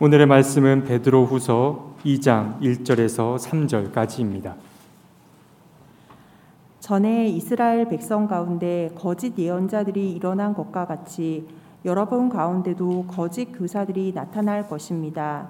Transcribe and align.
오늘의 0.00 0.26
말씀은 0.26 0.84
베드로 0.84 1.24
후서 1.24 1.96
2장 2.04 2.60
1절에서 2.60 3.36
3절까지입니다. 3.36 4.54
전에 6.78 7.26
이스라엘 7.26 7.88
백성 7.88 8.28
가운데 8.28 8.92
거짓 8.94 9.36
예언자들이 9.36 10.12
일어난 10.12 10.54
것과 10.54 10.86
같이 10.86 11.48
여러분 11.84 12.28
가운데도 12.28 13.06
거짓 13.08 13.46
교사들이 13.46 14.12
나타날 14.14 14.68
것입니다. 14.68 15.48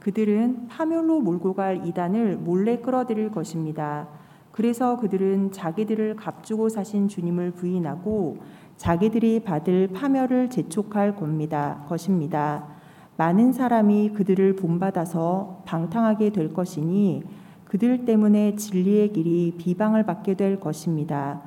그들은 0.00 0.66
파멸로 0.66 1.20
몰고 1.20 1.54
갈 1.54 1.86
이단을 1.86 2.34
몰래 2.38 2.78
끌어들일 2.78 3.30
것입니다. 3.30 4.08
그래서 4.50 4.96
그들은 4.96 5.52
자기들을 5.52 6.16
값주고 6.16 6.68
사신 6.68 7.06
주님을 7.06 7.52
부인하고 7.52 8.38
자기들이 8.76 9.44
받을 9.44 9.86
파멸을 9.86 10.50
재촉할 10.50 11.14
겁니다. 11.14 11.84
것입니다. 11.88 12.73
많은 13.16 13.52
사람이 13.52 14.10
그들을 14.10 14.56
본받아서 14.56 15.62
방탕하게 15.66 16.30
될 16.30 16.52
것이니 16.52 17.22
그들 17.64 18.04
때문에 18.04 18.56
진리의 18.56 19.12
길이 19.12 19.54
비방을 19.56 20.04
받게 20.04 20.34
될 20.34 20.60
것입니다. 20.60 21.42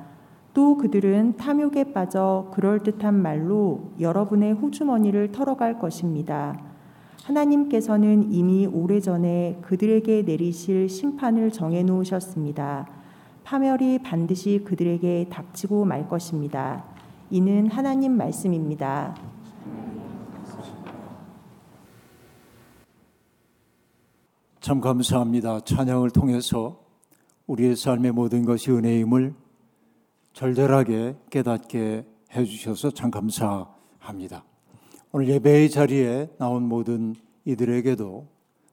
또 0.54 0.76
그들은 0.76 1.36
탐욕에 1.36 1.92
빠져 1.92 2.50
그럴듯한 2.52 3.14
말로 3.14 3.92
여러분의 4.00 4.54
호주머니를 4.54 5.32
털어갈 5.32 5.78
것입니다. 5.78 6.58
하나님께서는 7.24 8.32
이미 8.32 8.66
오래전에 8.66 9.58
그들에게 9.62 10.22
내리실 10.22 10.88
심판을 10.88 11.52
정해 11.52 11.82
놓으셨습니다. 11.82 12.88
파멸이 13.44 14.00
반드시 14.00 14.62
그들에게 14.64 15.28
닥치고 15.30 15.84
말 15.84 16.08
것입니다. 16.08 16.84
이는 17.30 17.70
하나님 17.70 18.16
말씀입니다. 18.16 19.14
참 24.60 24.80
감사합니다. 24.80 25.60
찬양을 25.60 26.10
통해서 26.10 26.80
우리의 27.46 27.76
삶의 27.76 28.12
모든 28.12 28.44
것이 28.44 28.72
은혜임을 28.72 29.34
절절하게 30.32 31.16
깨닫게 31.30 32.04
해주셔서 32.34 32.90
참 32.90 33.10
감사합니다. 33.10 34.44
오늘 35.12 35.28
예배의 35.28 35.70
자리에 35.70 36.28
나온 36.38 36.64
모든 36.64 37.14
이들에게도 37.44 38.26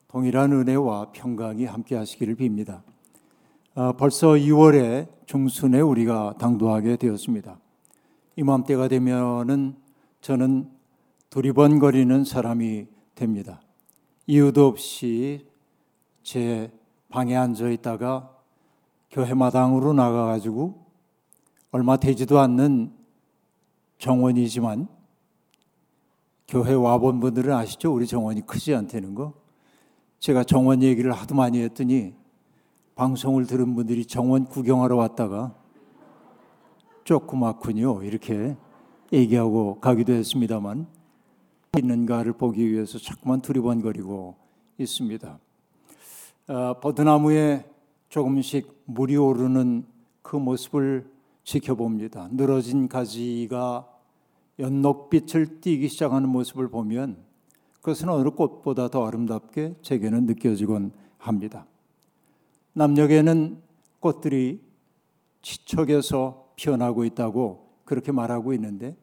동일한 0.07 0.53
은혜와 0.53 1.11
평강이 1.11 1.65
함께 1.65 1.95
하시기를 1.95 2.35
빕니다. 2.35 2.81
아, 3.75 3.93
벌써 3.93 4.29
2월의 4.29 5.07
중순에 5.27 5.81
우리가 5.81 6.35
당도하게 6.39 6.97
되었습니다. 6.97 7.59
이맘때가 8.37 8.87
되면은 8.87 9.75
저는 10.21 10.67
두리번거리는 11.29 12.23
사람이 12.23 12.87
됩니다. 13.13 13.61
이유도 14.25 14.65
없이 14.65 15.45
제 16.25 16.71
방에 17.09 17.35
앉아 17.35 17.69
있다가 17.69 18.35
교회 19.11 19.35
마당으로 19.35 19.93
나가 19.93 20.25
가지고 20.25 20.83
얼마 21.69 21.97
되지도 21.97 22.39
않는 22.39 22.91
정원이지만 23.99 24.87
교회 26.47 26.73
와본 26.73 27.19
분들은 27.19 27.53
아시죠? 27.53 27.93
우리 27.93 28.07
정원이 28.07 28.41
크지 28.47 28.73
않다는 28.73 29.13
거. 29.13 29.33
제가 30.19 30.43
정원 30.43 30.81
얘기를 30.81 31.11
하도 31.11 31.35
많이 31.35 31.61
했더니 31.61 32.15
방송을 32.95 33.45
들은 33.45 33.75
분들이 33.75 34.03
정원 34.03 34.45
구경하러 34.45 34.95
왔다가 34.95 35.53
조그맣군요. 37.03 38.01
이렇게 38.01 38.57
얘기하고 39.13 39.79
가기도 39.79 40.13
했습니다만 40.13 40.87
있는가를 41.77 42.33
보기 42.33 42.67
위해서 42.67 42.97
자꾸만 42.97 43.41
두리번거리고 43.41 44.35
있습니다. 44.79 45.39
어, 46.47 46.79
버드나무에 46.79 47.65
조금씩 48.09 48.83
물이 48.85 49.17
오르는 49.17 49.83
그 50.21 50.35
모습을 50.35 51.09
지켜봅니다. 51.43 52.29
늘어진 52.33 52.87
가지가 52.87 53.87
연녹빛을 54.59 55.59
띠기 55.61 55.89
시작하는 55.89 56.29
모습을 56.29 56.69
보면 56.69 57.17
그것은 57.77 58.09
어느 58.09 58.29
꽃보다 58.29 58.89
더 58.89 59.07
아름답게 59.07 59.75
제게는 59.81 60.27
느껴지곤 60.27 60.91
합니다. 61.17 61.65
남녘에는 62.73 63.61
꽃들이 63.99 64.61
지척에서 65.41 66.51
피어나고 66.55 67.05
있다고 67.05 67.71
그렇게 67.85 68.11
말하고 68.11 68.53
있는데 68.53 68.95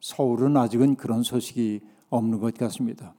서울은 0.00 0.56
아직은 0.56 0.96
그런 0.96 1.22
소식이 1.22 1.80
없는 2.08 2.40
것 2.40 2.54
같습니다. 2.54 3.14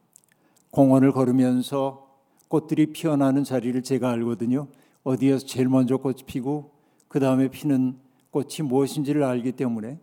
공원을 0.71 1.11
걸으면서 1.11 2.06
꽃들이 2.47 2.87
피어나는 2.87 3.43
자리를 3.43 3.81
제가 3.83 4.09
알거든요. 4.11 4.67
어디에서 5.03 5.45
제일 5.45 5.69
먼저 5.69 5.97
꽃이 5.97 6.23
피고 6.25 6.71
그 7.07 7.19
다음에 7.19 7.49
피는 7.49 7.97
꽃이 8.31 8.67
무엇인지를 8.67 9.23
알기 9.23 9.53
때문에 9.53 9.99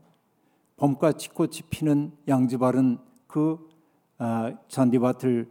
봄같이 0.76 1.28
꽃이 1.30 1.60
피는 1.70 2.12
양지바른 2.28 2.98
그 3.26 3.68
아, 4.18 4.54
잔디밭을 4.68 5.48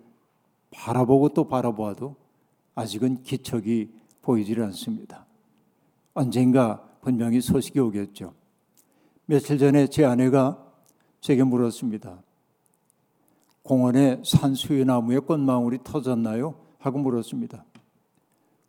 바라보고 0.72 1.30
또 1.30 1.48
바라보아도 1.48 2.16
아직은 2.76 3.24
기척이 3.24 3.92
보이질 4.22 4.62
않습니다. 4.64 5.26
언젠가 6.14 6.84
분명히 7.02 7.42
소식이 7.42 7.80
오겠죠. 7.80 8.34
며칠 9.26 9.58
전에 9.58 9.88
제 9.88 10.06
아내가 10.06 10.64
제게 11.22 11.44
물었습니다. 11.44 12.22
공원에 13.62 14.22
산수유나무에 14.26 15.20
꽃망울이 15.20 15.80
터졌나요? 15.84 16.63
하고 16.84 17.00
물었습니다. 17.00 17.64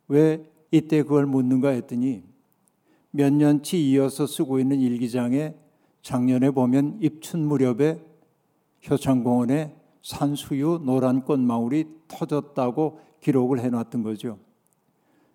왜 0.07 0.49
이때 0.71 1.03
그걸 1.03 1.25
묻는가 1.25 1.69
했더니 1.69 2.23
몇 3.11 3.33
년치 3.33 3.89
이어서 3.91 4.25
쓰고 4.25 4.59
있는 4.59 4.79
일기장에 4.79 5.53
작년에 6.01 6.51
보면 6.51 6.99
입춘 7.01 7.45
무렵에 7.45 7.99
효창공원에 8.89 9.75
산수유 10.01 10.81
노란 10.83 11.23
꽃망울이 11.23 11.85
터졌다고 12.07 12.99
기록을 13.21 13.59
해놨던 13.59 14.03
거죠. 14.03 14.39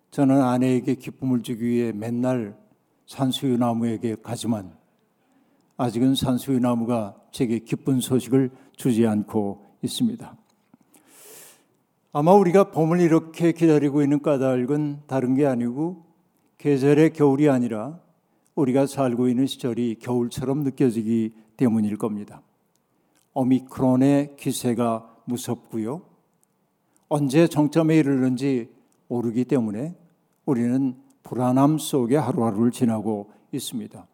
저는 0.09 0.41
아내에게 0.41 0.95
기쁨을 0.95 1.43
주기 1.43 1.65
위해 1.65 1.91
맨날 1.91 2.57
산수유 3.05 3.57
나무에게 3.57 4.15
가지만 4.23 4.75
아직은 5.77 6.15
산수유 6.15 6.59
나무가 6.59 7.15
제게 7.31 7.59
기쁜 7.59 7.99
소식을 7.99 8.49
주지 8.75 9.05
않고 9.05 9.65
있습니다. 9.83 10.40
아마 12.13 12.33
우리가 12.33 12.71
봄을 12.71 12.99
이렇게 12.99 13.53
기다리고 13.53 14.01
있는 14.01 14.21
까닭은 14.21 15.03
다른 15.07 15.33
게 15.35 15.45
아니고 15.45 16.03
계절의 16.57 17.13
겨울이 17.13 17.49
아니라 17.49 17.99
우리가 18.55 18.85
살고 18.85 19.29
있는 19.29 19.47
시절이 19.47 19.99
겨울처럼 19.99 20.63
느껴지기 20.63 21.33
때문일 21.55 21.97
겁니다. 21.97 22.41
오미크론의 23.33 24.35
기세가 24.35 25.19
무섭고요. 25.23 26.01
언제 27.07 27.47
정점에 27.47 27.95
이르는지 27.97 28.69
모르기 29.07 29.45
때문에 29.45 29.95
우리는 30.45 30.95
불안함 31.23 31.77
속에 31.77 32.17
하루하루를 32.17 32.71
지나고 32.71 33.31
있습니다. 33.53 34.05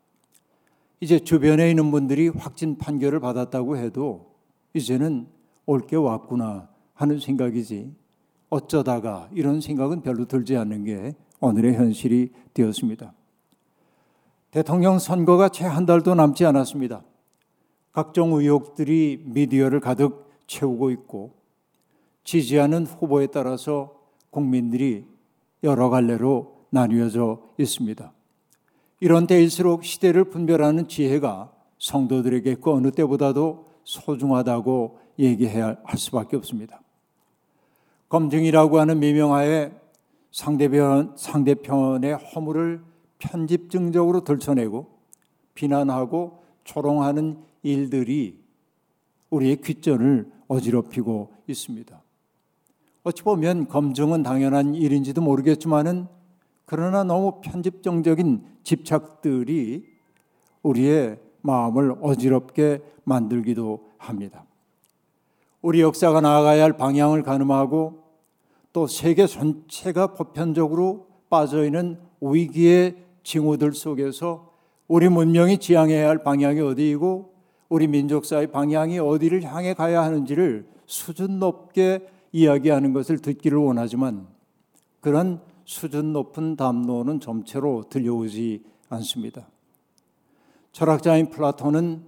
이제 1.00 1.20
주변에 1.20 1.70
있는 1.70 1.90
분들이 1.90 2.28
확진 2.28 2.78
판결을 2.78 3.20
받았다고 3.20 3.78
해도 3.78 4.36
이제는 4.76 5.28
올 5.66 5.82
게 5.82 5.96
왔구나 5.96 6.70
하는 6.98 7.20
생각이지 7.20 7.94
어쩌다가 8.50 9.30
이런 9.32 9.62
생각은 9.62 10.02
별로 10.02 10.26
들지 10.26 10.58
않는 10.58 10.84
게 10.84 11.16
오늘의 11.40 11.76
현실이 11.76 12.32
되었습니다. 12.54 13.14
대통령 14.52 14.98
선거가 14.98 15.50
채 15.50 15.66
한 15.66 15.86
달도 15.86 16.16
남지 16.16 16.46
않았습니다. 16.46 17.04
각종 17.92 18.34
의혹들이 18.34 19.24
미디어를 19.26 19.80
가득 19.80 20.30
채우고 20.48 20.90
있고 20.92 21.36
지지하는 22.24 22.86
후보에 22.86 23.28
따라서 23.28 23.96
국민들이 24.30 25.06
여러 25.64 25.90
갈래로 25.90 26.66
나뉘어져 26.70 27.42
있습니다. 27.58 28.12
이런 29.00 29.28
때일수록 29.28 29.84
시대를 29.84 30.26
분별하는 30.26 30.88
지혜가 30.88 31.52
성도들에게 31.80 32.56
그 32.56 32.72
어느 32.72 32.92
때보다도 32.92 33.68
소중하다고 33.84 35.00
얘기해야 35.20 35.78
할 35.84 35.98
수밖에 35.98 36.36
없습니다. 36.38 36.82
검증이라고 38.10 38.80
하는 38.80 39.00
미명하에 39.00 39.72
상대편, 40.32 41.16
상대편의 41.18 42.16
허물을 42.16 42.82
편집증적으로 43.20 44.24
들춰내고 44.24 44.88
비난하고 45.56 46.44
조롱하는 46.64 47.38
일들이 47.64 48.40
우리의 49.30 49.58
귓전을 49.58 50.32
어지럽히고 50.48 51.34
있습니다. 51.48 52.02
어찌 53.04 53.24
보면 53.24 53.68
검증은 53.68 54.24
당연한 54.24 54.76
일인지도 54.76 55.22
모르겠지만은 55.22 56.08
그러나 56.66 57.04
너무 57.04 57.40
편집정적인 57.42 58.44
집착들이 58.64 59.86
우리의 60.62 61.18
마음을 61.42 61.96
어지럽게 62.02 62.82
만들기도 63.06 63.90
합니다. 63.98 64.47
우리 65.62 65.82
역사가 65.82 66.22
나아가야 66.22 66.64
할 66.64 66.78
방향을 66.78 67.24
가늠하고 67.24 68.04
또 68.74 68.88
세계 68.88 69.26
전체가 69.26 70.14
보편적으로 70.14 71.08
빠져 71.30 71.66
있는 71.66 72.00
위기의 72.22 72.98
징후들 73.24 73.74
속에서 73.74 74.54
우리 74.88 75.10
문명이 75.10 75.58
지향해야 75.58 76.08
할 76.08 76.24
방향이 76.24 76.62
어디이고 76.62 77.34
우리 77.70 77.88
민족사의 77.88 78.52
방향이 78.52 79.00
어디를 79.00 79.44
향해 79.44 79.74
가야 79.74 80.04
하는지를 80.04 80.68
수준 80.86 81.40
높게 81.40 82.08
이야기하는 82.32 82.94
것을 82.94 83.20
듣기를 83.20 83.58
원하지만 83.58 84.28
그런 85.02 85.42
수준 85.66 86.14
높은 86.14 86.56
담론은 86.56 87.20
점체로 87.20 87.84
들려오지 87.90 88.64
않습니다. 88.90 89.48
철학자인 90.72 91.30
플라톤은 91.30 92.04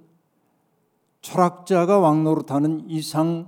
철학자가 1.29 1.99
왕노릇하는 1.99 2.89
이상 2.89 3.47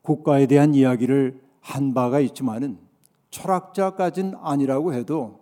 국가에 0.00 0.46
대한 0.46 0.74
이야기를 0.74 1.38
한 1.60 1.92
바가 1.92 2.20
있지만은 2.20 2.78
철학자까진 3.30 4.32
아니라고 4.40 4.94
해도 4.94 5.40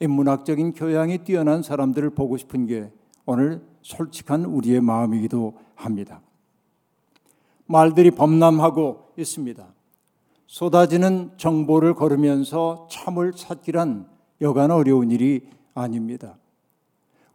인문학적인 0.00 0.72
교양이 0.72 1.18
뛰어난 1.18 1.62
사람들을 1.62 2.10
보고 2.10 2.38
싶은 2.38 2.66
게 2.66 2.90
오늘 3.26 3.62
솔직한 3.82 4.46
우리의 4.46 4.80
마음이기도 4.80 5.58
합니다. 5.74 6.22
말들이 7.66 8.10
범람하고 8.10 9.12
있습니다. 9.18 9.66
쏟아지는 10.46 11.32
정보를 11.36 11.92
걸으면서 11.92 12.88
참을 12.90 13.32
찾기란 13.32 14.08
여간 14.40 14.70
어려운 14.70 15.10
일이 15.10 15.46
아닙니다. 15.74 16.38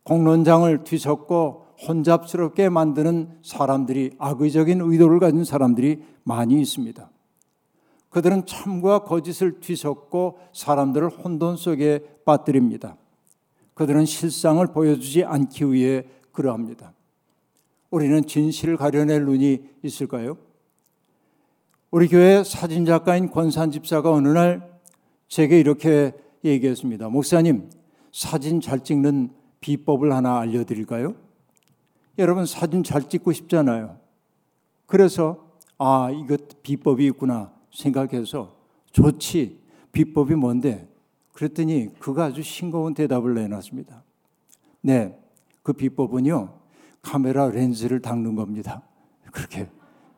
공론장을 0.02 0.84
뒤섞고 0.84 1.63
혼잡스럽게 1.88 2.70
만드는 2.70 3.40
사람들이 3.42 4.12
악의적인 4.18 4.82
의도를 4.82 5.20
가진 5.20 5.44
사람들이 5.44 6.04
많이 6.24 6.60
있습니다. 6.62 7.10
그들은 8.10 8.46
참과 8.46 9.04
거짓을 9.04 9.60
뒤섞고 9.60 10.38
사람들을 10.54 11.10
혼돈 11.10 11.58
속에 11.58 12.04
빠뜨립니다. 12.26 12.96
그들은 13.74 14.06
실상을 14.06 14.66
보여주지 14.68 15.24
않기 15.24 15.72
위해 15.72 16.04
그러합니다. 16.32 16.94
우리는 17.90 18.26
진실을 18.26 18.78
가려낼 18.78 19.26
눈이 19.26 19.64
있을까요? 19.84 20.38
우리 21.92 22.08
교회 22.08 22.44
사진 22.44 22.86
작가인 22.86 23.30
권산 23.30 23.72
집사가 23.72 24.12
어느 24.12 24.28
날 24.28 24.80
제게 25.28 25.60
이렇게 25.60 26.12
얘기했습니다. 26.44 27.10
목사님, 27.10 27.70
사진 28.12 28.62
잘 28.62 28.84
찍는 28.84 29.32
비법을 29.60 30.12
하나 30.12 30.40
알려드릴까요? 30.40 31.16
여러분 32.18 32.46
사진 32.46 32.84
잘 32.84 33.10
찍고 33.10 33.32
싶잖아요. 33.32 33.98
그래서 34.86 35.58
아 35.78 36.10
이것 36.12 36.62
비법이 36.62 37.06
있구나 37.08 37.52
생각해서 37.74 38.56
좋지 38.92 39.60
비법이 39.92 40.36
뭔데? 40.36 40.88
그랬더니 41.34 41.90
그가 42.00 42.26
아주 42.26 42.44
싱거운 42.44 42.94
대답을 42.94 43.34
내놨습니다. 43.34 44.04
네, 44.82 45.18
그 45.64 45.74
비법은요 45.74 46.54
카메라 47.02 47.50
렌즈를 47.50 48.02
닦는 48.02 48.36
겁니다. 48.36 48.84
그렇게 49.32 49.68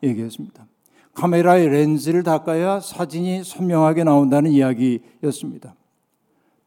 얘기했습니다. 0.03 0.67
카메라의 1.13 1.69
렌즈를 1.69 2.23
닦아야 2.23 2.81
사진이 2.81 3.45
선명하게 3.45 4.03
나온다는 4.03 4.51
이야기였습니다. 4.51 5.75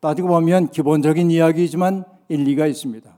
따지고 0.01 0.29
보면 0.29 0.71
기본적인 0.71 1.31
이야기지만 1.31 2.05
일리가 2.29 2.67
있습니다. 2.67 3.18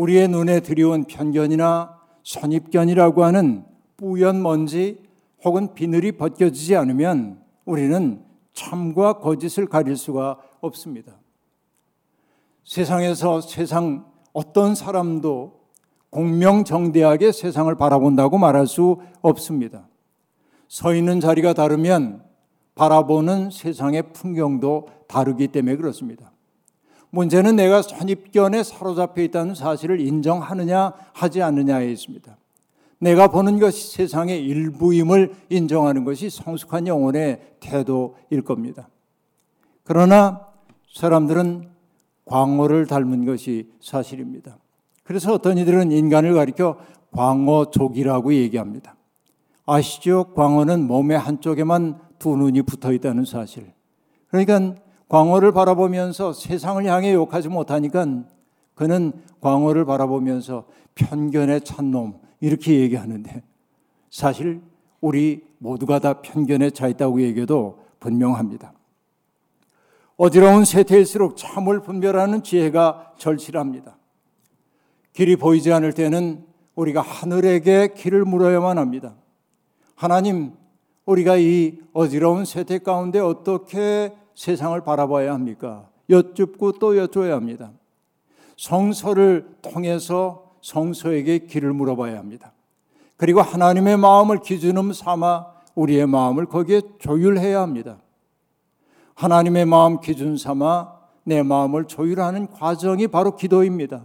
우리의 0.00 0.28
눈에 0.28 0.60
들여온 0.60 1.04
편견이나 1.04 1.98
선입견이라고 2.24 3.22
하는 3.22 3.64
뿌연 3.98 4.40
먼지 4.40 5.02
혹은 5.44 5.74
비늘이 5.74 6.12
벗겨지지 6.12 6.74
않으면 6.74 7.42
우리는 7.66 8.24
참과 8.54 9.18
거짓을 9.18 9.66
가릴 9.66 9.96
수가 9.96 10.38
없습니다. 10.62 11.18
세상에서 12.64 13.42
세상 13.42 14.06
어떤 14.32 14.74
사람도 14.74 15.60
공명정대하게 16.08 17.32
세상을 17.32 17.74
바라본다고 17.74 18.38
말할 18.38 18.66
수 18.66 19.00
없습니다. 19.20 19.86
서 20.66 20.94
있는 20.94 21.20
자리가 21.20 21.52
다르면 21.52 22.24
바라보는 22.74 23.50
세상의 23.50 24.14
풍경도 24.14 24.88
다르기 25.08 25.48
때문에 25.48 25.76
그렇습니다. 25.76 26.32
문제는 27.10 27.56
내가 27.56 27.82
선입견에 27.82 28.62
사로잡혀 28.62 29.22
있다는 29.22 29.54
사실을 29.54 30.00
인정하느냐 30.00 30.92
하지 31.12 31.42
않느냐에 31.42 31.90
있습니다. 31.90 32.36
내가 32.98 33.28
보는 33.28 33.58
것이 33.58 33.96
세상의 33.96 34.44
일부임을 34.44 35.34
인정하는 35.48 36.04
것이 36.04 36.30
성숙한 36.30 36.86
영혼의 36.86 37.56
태도일 37.60 38.42
겁니다. 38.44 38.88
그러나 39.84 40.46
사람들은 40.94 41.68
광어를 42.26 42.86
닮은 42.86 43.24
것이 43.24 43.70
사실입니다. 43.80 44.58
그래서 45.02 45.32
어떤 45.32 45.58
이들은 45.58 45.90
인간을 45.90 46.34
가리켜 46.34 46.78
광어족이라고 47.12 48.34
얘기합니다. 48.34 48.94
아시죠? 49.66 50.32
광어는 50.34 50.86
몸의 50.86 51.18
한쪽에만 51.18 51.98
두 52.18 52.36
눈이 52.36 52.62
붙어 52.62 52.92
있다는 52.92 53.24
사실. 53.24 53.72
그러니까 54.28 54.76
광어를 55.10 55.50
바라보면서 55.50 56.32
세상을 56.32 56.84
향해 56.86 57.12
욕하지 57.12 57.48
못하니까 57.48 58.06
그는 58.74 59.12
광어를 59.40 59.84
바라보면서 59.84 60.66
편견에 60.94 61.60
찬 61.60 61.90
놈, 61.90 62.20
이렇게 62.40 62.78
얘기하는데 62.78 63.42
사실 64.08 64.62
우리 65.00 65.44
모두가 65.58 65.98
다 65.98 66.22
편견에 66.22 66.70
차 66.70 66.86
있다고 66.86 67.22
얘기해도 67.22 67.80
분명합니다. 67.98 68.72
어지러운 70.16 70.64
세태일수록 70.64 71.36
참을 71.36 71.80
분별하는 71.80 72.44
지혜가 72.44 73.14
절실합니다. 73.18 73.98
길이 75.12 75.34
보이지 75.34 75.72
않을 75.72 75.92
때는 75.92 76.44
우리가 76.76 77.00
하늘에게 77.00 77.94
길을 77.94 78.24
물어야만 78.24 78.78
합니다. 78.78 79.16
하나님, 79.96 80.52
우리가 81.04 81.36
이 81.36 81.78
어지러운 81.92 82.44
세태 82.44 82.78
가운데 82.78 83.18
어떻게 83.18 84.12
세상을 84.34 84.80
바라봐야 84.82 85.32
합니까? 85.32 85.88
여쭙고 86.08 86.72
또 86.72 86.94
여쭤야 86.94 87.30
합니다. 87.30 87.72
성서를 88.56 89.56
통해서 89.62 90.52
성서에게 90.60 91.40
길을 91.46 91.72
물어봐야 91.72 92.18
합니다. 92.18 92.52
그리고 93.16 93.40
하나님의 93.40 93.96
마음을 93.96 94.40
기준음 94.40 94.92
삼아 94.92 95.46
우리의 95.74 96.06
마음을 96.06 96.46
거기에 96.46 96.82
조율해야 96.98 97.60
합니다. 97.60 97.98
하나님의 99.14 99.66
마음 99.66 100.00
기준 100.00 100.36
삼아 100.36 101.00
내 101.24 101.42
마음을 101.42 101.84
조율하는 101.84 102.48
과정이 102.48 103.06
바로 103.06 103.36
기도입니다. 103.36 104.04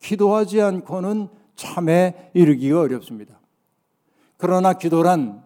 기도하지 0.00 0.60
않고는 0.60 1.28
참에 1.54 2.30
이르기가 2.34 2.80
어렵습니다. 2.80 3.38
그러나 4.36 4.72
기도란 4.74 5.42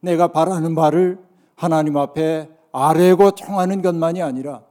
내가 0.00 0.28
바라는 0.28 0.74
바를 0.74 1.18
하나님 1.54 1.96
앞에 1.96 2.48
아뢰고 2.74 3.32
청하는 3.32 3.82
것만이 3.82 4.22
아니라 4.22 4.62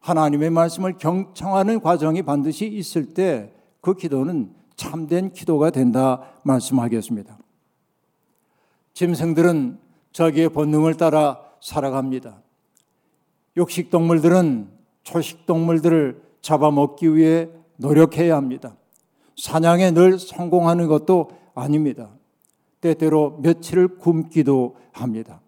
하나님의 0.00 0.50
말씀을 0.50 0.98
경청하는 0.98 1.80
과정이 1.80 2.22
반드시 2.22 2.66
있을 2.66 3.14
때 3.14 3.56
그 3.86 3.94
기도는 3.94 4.52
참된 4.74 5.32
기도가 5.32 5.70
된다 5.70 6.20
말씀하겠습니다. 6.42 7.38
짐승들은 8.94 9.78
자기의 10.10 10.48
본능을 10.48 10.94
따라 10.96 11.40
살아갑니다. 11.60 12.42
육식 13.56 13.90
동물들은 13.90 14.68
초식 15.04 15.46
동물들을 15.46 16.20
잡아먹기 16.42 17.14
위해 17.14 17.48
노력해야 17.76 18.34
합니다. 18.34 18.76
사냥에 19.36 19.92
늘 19.92 20.18
성공하는 20.18 20.88
것도 20.88 21.30
아닙니다. 21.54 22.10
때때로 22.80 23.38
며칠을 23.40 23.98
굶기도 23.98 24.74
합니다. 24.90 25.40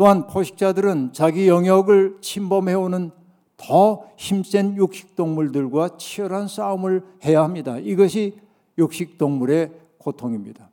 또한 0.00 0.26
포식자들은 0.26 1.12
자기 1.12 1.46
영역을 1.46 2.16
침범해오는 2.22 3.10
더 3.58 4.04
힘센 4.16 4.74
육식동물들과 4.74 5.98
치열한 5.98 6.48
싸움을 6.48 7.04
해야 7.22 7.42
합니다. 7.42 7.76
이것이 7.76 8.38
육식동물의 8.78 9.72
고통입니다. 9.98 10.70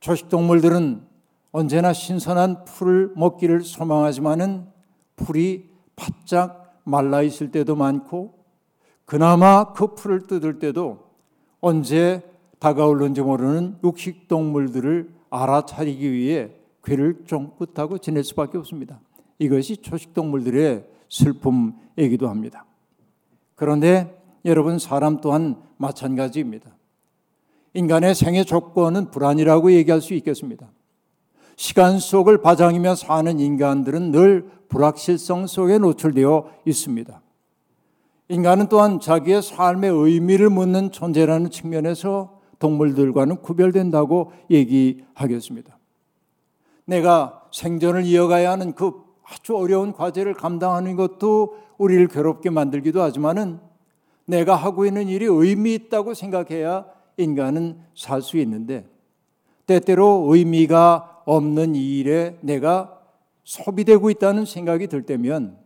초식동물들은 0.00 1.02
언제나 1.52 1.92
신선한 1.92 2.64
풀을 2.64 3.12
먹기를 3.14 3.62
소망하지만은 3.62 4.66
풀이 5.14 5.70
바짝 5.94 6.80
말라 6.82 7.22
있을 7.22 7.52
때도 7.52 7.76
많고 7.76 8.34
그나마 9.04 9.72
그 9.72 9.94
풀을 9.94 10.26
뜯을 10.26 10.58
때도 10.58 10.98
언제 11.60 12.28
다가올는지 12.58 13.20
모르는 13.20 13.78
육식동물들을 13.84 15.14
알아차리기 15.30 16.10
위해 16.10 16.50
귀를 16.84 17.22
쫑긋하고 17.26 17.98
지낼 17.98 18.24
수밖에 18.24 18.58
없습니다. 18.58 19.00
이것이 19.38 19.76
초식동물들의 19.78 20.86
슬픔이기도 21.08 22.28
합니다. 22.28 22.64
그런데 23.54 24.18
여러분 24.44 24.78
사람 24.78 25.20
또한 25.20 25.56
마찬가지입니다. 25.76 26.74
인간의 27.74 28.14
생애 28.14 28.44
조건은 28.44 29.10
불안이라고 29.10 29.72
얘기할 29.72 30.00
수 30.00 30.14
있겠습니다. 30.14 30.70
시간 31.56 31.98
속을 31.98 32.38
바장이며 32.38 32.94
사는 32.94 33.38
인간들은 33.38 34.10
늘 34.10 34.50
불확실성 34.68 35.46
속에 35.46 35.78
노출되어 35.78 36.50
있습니다. 36.64 37.22
인간은 38.28 38.68
또한 38.68 38.98
자기의 38.98 39.42
삶의 39.42 39.90
의미를 39.90 40.48
묻는 40.48 40.90
존재라는 40.90 41.50
측면에서 41.50 42.40
동물들과는 42.58 43.42
구별된다고 43.42 44.32
얘기하겠습니다. 44.50 45.76
내가 46.92 47.48
생존을 47.52 48.04
이어가야 48.04 48.50
하는 48.50 48.74
그 48.74 48.92
아주 49.24 49.56
어려운 49.56 49.94
과제를 49.94 50.34
감당하는 50.34 50.94
것도 50.94 51.56
우리를 51.78 52.06
괴롭게 52.08 52.50
만들기도 52.50 53.00
하지만은 53.00 53.60
내가 54.26 54.54
하고 54.54 54.84
있는 54.84 55.08
일이 55.08 55.24
의미 55.24 55.72
있다고 55.74 56.12
생각해야 56.12 56.84
인간은 57.16 57.78
살 57.96 58.20
수 58.20 58.36
있는데 58.38 58.86
때때로 59.66 60.26
의미가 60.28 61.22
없는 61.24 61.76
일에 61.76 62.36
내가 62.42 63.00
소비되고 63.44 64.10
있다는 64.10 64.44
생각이 64.44 64.86
들 64.88 65.02
때면 65.02 65.56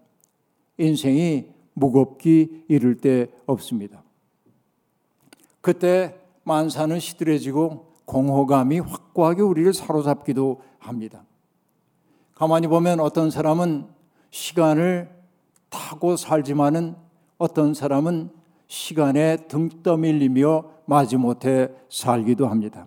인생이 0.79 1.47
무겁기 1.75 2.65
이를 2.69 2.99
데 2.99 3.27
없습니다. 3.47 4.03
그때 5.61 6.21
만사는 6.45 7.01
시들해지고 7.01 7.95
공허감이 8.05 8.79
확고하게 8.79 9.43
우리를 9.43 9.75
사로잡기도 9.75 10.61
합니다. 10.87 11.25
가만히 12.35 12.67
보면 12.67 13.01
어떤 13.01 13.31
사람은 13.31 13.87
시간을 14.31 15.11
타고 15.71 16.17
살지만은 16.17 16.95
어떤 17.39 17.75
사람은 17.75 18.31
시간에 18.67 19.37
등 19.49 19.69
떠밀리며 19.83 20.65
마지못해 20.87 21.71
살기도 21.89 22.47
합니다. 22.49 22.87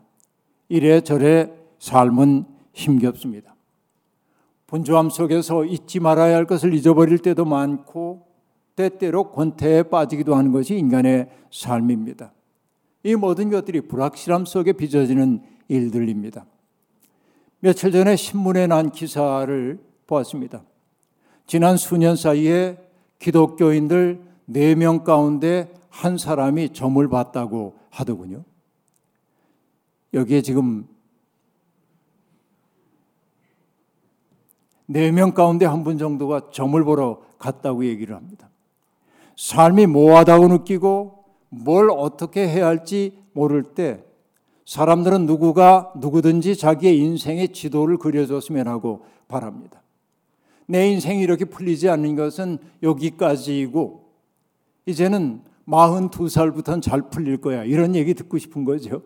이래저래 0.67 1.51
삶은 1.79 2.45
힘겹습니다. 2.73 3.55
분주함 4.67 5.09
속에서 5.09 5.65
잊지 5.65 5.99
말아야 5.99 6.35
할 6.35 6.45
것을 6.45 6.73
잊어버릴 6.73 7.19
때도 7.19 7.43
많고 7.45 8.27
때때로 8.75 9.31
권태에 9.31 9.83
빠지기도 9.83 10.35
하는 10.35 10.51
것이 10.51 10.77
인간의 10.77 11.29
삶입니다. 11.51 12.31
이 13.03 13.15
모든 13.15 13.49
것들이 13.49 13.81
불확실함 13.81 14.45
속에 14.45 14.73
빚어지는 14.73 15.41
일들입니다. 15.67 16.45
며칠 17.59 17.91
전에 17.91 18.15
신문에 18.15 18.67
난 18.67 18.89
기사를 18.89 19.79
보았습니다. 20.07 20.63
지난 21.45 21.77
수년 21.77 22.15
사이에 22.15 22.77
기독교인들 23.19 24.21
4명 24.49 25.03
가운데 25.03 25.73
한 25.89 26.17
사람이 26.17 26.73
점을 26.73 27.05
봤다고 27.07 27.75
하더군요. 27.89 28.43
여기에 30.13 30.41
지금 30.41 30.87
4명 34.89 35.33
가운데 35.33 35.65
한 35.65 35.83
분 35.83 35.97
정도가 35.97 36.49
점을 36.51 36.81
보러 36.83 37.21
갔다고 37.37 37.85
얘기를 37.85 38.15
합니다. 38.15 38.49
삶이 39.35 39.85
모호하다고 39.87 40.47
느끼고 40.47 41.25
뭘 41.49 41.89
어떻게 41.91 42.47
해야 42.47 42.67
할지 42.67 43.17
모를 43.33 43.63
때 43.63 44.03
사람들은 44.69 45.25
누구가 45.25 45.91
누구든지 45.95 46.55
자기의 46.55 46.99
인생의 46.99 47.53
지도를 47.53 47.97
그려줬으면 47.97 48.67
하고 48.67 49.03
바랍니다. 49.27 49.81
내 50.67 50.87
인생이 50.91 51.23
이렇게 51.23 51.43
풀리지 51.45 51.89
않는 51.89 52.15
것은 52.15 52.59
여기까지이고 52.83 54.11
이제는 54.85 55.41
42살부터는 55.67 56.83
잘 56.83 57.09
풀릴 57.09 57.37
거야. 57.37 57.63
이런 57.63 57.95
얘기 57.95 58.13
듣고 58.13 58.37
싶은 58.37 58.63
거죠. 58.63 59.01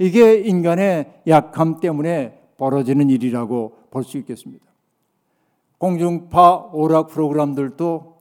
이게 0.00 0.34
인간의 0.34 1.22
약함 1.28 1.78
때문에 1.78 2.40
벌어지는 2.56 3.08
일이라고 3.08 3.78
볼 3.92 4.02
수 4.02 4.18
있겠습니다. 4.18 4.66
공중파 5.78 6.70
오락 6.72 7.06
프로그램들도 7.10 8.16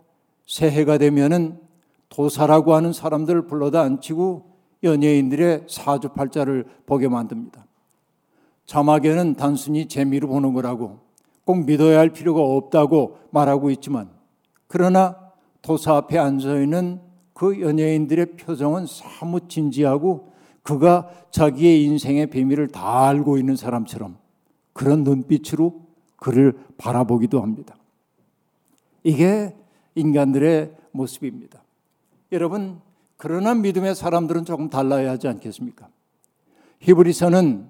새해가 0.46 1.00
되면은 1.00 1.60
도사라고 2.10 2.76
하는 2.76 2.94
사람들을 2.94 3.48
불러다 3.48 3.82
앉히고 3.82 4.55
연예인들의 4.86 5.66
사주팔자를 5.68 6.66
보게 6.86 7.08
만듭니다. 7.10 7.66
자막에는 8.66 9.36
단순히 9.36 9.88
재미로 9.88 10.28
보는 10.28 10.54
거라고 10.54 11.00
꼭 11.44 11.66
믿어야 11.66 12.00
할 12.00 12.10
필요가 12.10 12.42
없다고 12.42 13.20
말하고 13.32 13.70
있지만 13.72 14.10
그러나 14.68 15.18
도사 15.62 15.96
앞에 15.96 16.18
앉아 16.18 16.60
있는 16.62 17.00
그 17.34 17.60
연예인들의 17.60 18.38
표정은 18.38 18.86
사뭇 18.88 19.50
진지하고 19.50 20.32
그가 20.64 21.10
자기의 21.32 21.84
인생의 21.84 22.28
비밀을 22.28 22.70
다 22.70 23.08
알고 23.08 23.38
있는 23.38 23.56
사람처럼 23.56 24.18
그런 24.74 25.04
눈빛으로 25.04 25.82
그를 26.16 26.58
바라보기도 26.78 27.42
합니다. 27.42 27.76
이게 29.04 29.56
인간들의 29.94 30.72
모습입니다. 30.92 31.62
여러분, 32.32 32.82
그러나 33.26 33.56
믿음의 33.56 33.96
사람들은 33.96 34.46
조금 34.46 34.70
달라야 34.70 35.10
하지 35.10 35.28
않겠습니까? 35.28 35.88
히브리서는 36.82 37.68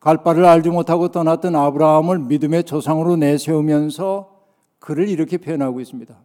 갈 0.00 0.24
바를 0.24 0.44
알지 0.44 0.70
못하고 0.70 1.12
떠났던 1.12 1.54
아브라함을 1.54 2.18
믿음의 2.18 2.64
조상으로 2.64 3.14
내세우면서 3.14 4.42
그를 4.80 5.08
이렇게 5.08 5.38
표현하고 5.38 5.80
있습니다. 5.80 6.16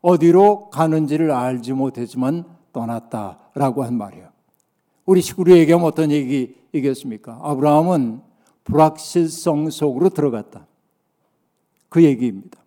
어디로 0.00 0.70
가는지를 0.70 1.30
알지 1.30 1.74
못했지만 1.74 2.42
떠났다라고 2.72 3.84
한 3.84 3.96
말이에요. 3.96 4.28
우리 5.06 5.20
식구로 5.20 5.56
얘기하면 5.56 5.86
어떤 5.86 6.10
얘기이겠습니까? 6.10 7.38
아브라함은 7.44 8.22
불확실성 8.64 9.70
속으로 9.70 10.08
들어갔다. 10.08 10.66
그 11.90 12.02
얘기입니다. 12.02 12.58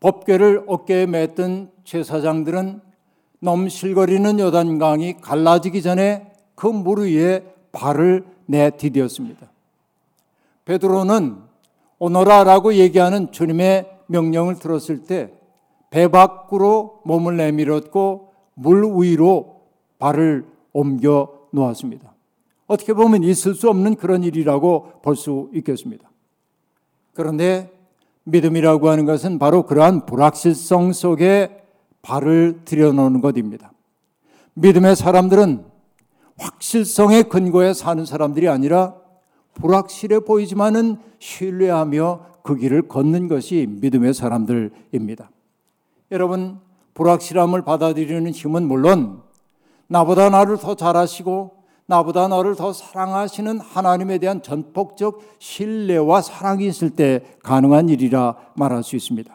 법궤를 0.00 0.64
어깨에 0.66 1.04
맸던 1.04 1.72
제사장들은 1.84 2.93
넘실거리는 3.44 4.38
요단강이 4.40 5.20
갈라지기 5.20 5.82
전에 5.82 6.32
그 6.54 6.68
물 6.68 7.00
위에 7.00 7.44
발을 7.72 8.24
내디뎠습니다. 8.48 9.48
베드로는 10.64 11.36
오너라라고 11.98 12.74
얘기하는 12.74 13.32
주님의 13.32 13.90
명령을 14.08 14.58
들었을 14.58 15.04
때 15.04 15.32
배 15.90 16.08
밖으로 16.08 17.02
몸을 17.04 17.36
내밀었고 17.36 18.32
물 18.54 18.82
위로 18.96 19.60
발을 20.00 20.44
옮겨 20.72 21.28
놓았습니다. 21.52 22.12
어떻게 22.66 22.92
보면 22.94 23.22
있을 23.22 23.54
수 23.54 23.68
없는 23.70 23.94
그런 23.94 24.24
일이라고 24.24 24.94
볼 25.02 25.14
수 25.14 25.50
있겠습니다. 25.54 26.10
그런데 27.12 27.70
믿음이라고 28.24 28.88
하는 28.88 29.04
것은 29.04 29.38
바로 29.38 29.66
그러한 29.66 30.04
불확실성 30.06 30.92
속에 30.92 31.63
발을 32.04 32.60
들여놓는 32.64 33.20
것입니다. 33.20 33.72
믿음의 34.54 34.94
사람들은 34.94 35.64
확실성의 36.38 37.24
근거에 37.24 37.72
사는 37.72 38.04
사람들이 38.04 38.48
아니라 38.48 38.94
불확실해 39.54 40.20
보이지만은 40.20 40.98
신뢰하며 41.18 42.26
그 42.42 42.56
길을 42.56 42.88
걷는 42.88 43.28
것이 43.28 43.66
믿음의 43.68 44.12
사람들입니다. 44.14 45.30
여러분, 46.10 46.58
불확실함을 46.92 47.62
받아들이는 47.62 48.30
힘은 48.32 48.68
물론 48.68 49.22
나보다 49.86 50.28
나를 50.28 50.58
더 50.58 50.74
잘하시고 50.74 51.64
나보다 51.86 52.28
너를 52.28 52.54
더 52.54 52.72
사랑하시는 52.72 53.60
하나님에 53.60 54.18
대한 54.18 54.42
전폭적 54.42 55.20
신뢰와 55.38 56.22
사랑이 56.22 56.66
있을 56.66 56.90
때 56.90 57.22
가능한 57.42 57.88
일이라 57.88 58.36
말할 58.56 58.82
수 58.82 58.96
있습니다. 58.96 59.34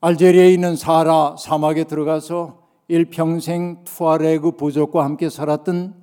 알제리에 0.00 0.52
있는 0.52 0.76
사라 0.76 1.36
사막에 1.36 1.84
들어가서 1.84 2.68
일평생 2.86 3.82
투아레그 3.84 4.52
부족과 4.52 5.04
함께 5.04 5.28
살았던 5.28 5.94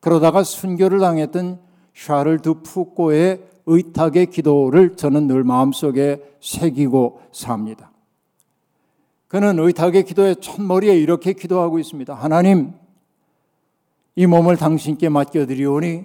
그러다가 0.00 0.42
순교를 0.42 0.98
당했던 0.98 1.60
샤를 1.94 2.40
드 2.40 2.54
푸꼬의 2.62 3.42
의탁의 3.66 4.26
기도를 4.26 4.96
저는 4.96 5.26
늘 5.26 5.44
마음속에 5.44 6.22
새기고 6.40 7.20
삽니다. 7.32 7.90
그는 9.28 9.58
의탁의 9.58 10.04
기도의 10.04 10.36
첫머리에 10.40 10.96
이렇게 10.96 11.32
기도하고 11.32 11.78
있습니다. 11.78 12.14
하나님, 12.14 12.72
이 14.16 14.26
몸을 14.26 14.56
당신께 14.56 15.08
맡겨드리오니 15.08 16.04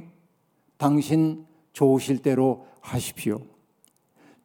당신 0.78 1.46
좋으실 1.74 2.20
대로 2.20 2.66
하십시오. 2.82 3.42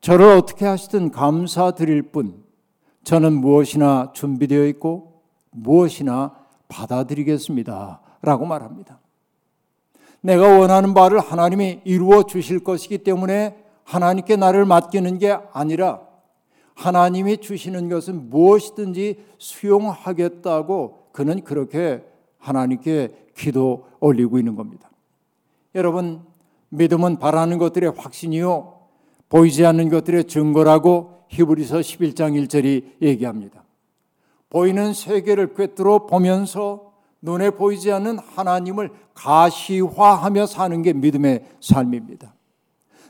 저를 0.00 0.26
어떻게 0.36 0.66
하시든 0.66 1.10
감사드릴 1.10 2.02
뿐 2.02 2.43
저는 3.04 3.34
무엇이나 3.34 4.12
준비되어 4.14 4.64
있고 4.66 5.22
무엇이나 5.50 6.34
받아들이겠습니다. 6.68 8.00
라고 8.22 8.46
말합니다. 8.46 8.98
내가 10.22 10.58
원하는 10.58 10.94
바를 10.94 11.20
하나님이 11.20 11.82
이루어 11.84 12.22
주실 12.22 12.64
것이기 12.64 12.98
때문에 12.98 13.62
하나님께 13.84 14.36
나를 14.36 14.64
맡기는 14.64 15.18
게 15.18 15.36
아니라 15.52 16.00
하나님이 16.74 17.38
주시는 17.38 17.90
것은 17.90 18.30
무엇이든지 18.30 19.22
수용하겠다고 19.38 21.08
그는 21.12 21.44
그렇게 21.44 22.02
하나님께 22.38 23.28
기도 23.36 23.86
올리고 24.00 24.38
있는 24.38 24.56
겁니다. 24.56 24.90
여러분, 25.74 26.22
믿음은 26.70 27.18
바라는 27.18 27.58
것들의 27.58 27.92
확신이요 27.96 28.74
보이지 29.28 29.64
않는 29.66 29.90
것들의 29.90 30.24
증거라고 30.24 31.23
히브리서 31.34 31.78
11장 31.78 32.46
1절이 32.46 33.02
얘기합니다. 33.02 33.64
보이는 34.48 34.92
세계를 34.92 35.54
꿰뚫어 35.54 36.06
보면서 36.06 36.92
눈에 37.20 37.50
보이지 37.50 37.90
않는 37.90 38.18
하나님을 38.18 38.90
가시화하며 39.14 40.46
사는 40.46 40.82
게 40.82 40.92
믿음의 40.92 41.44
삶입니다. 41.60 42.34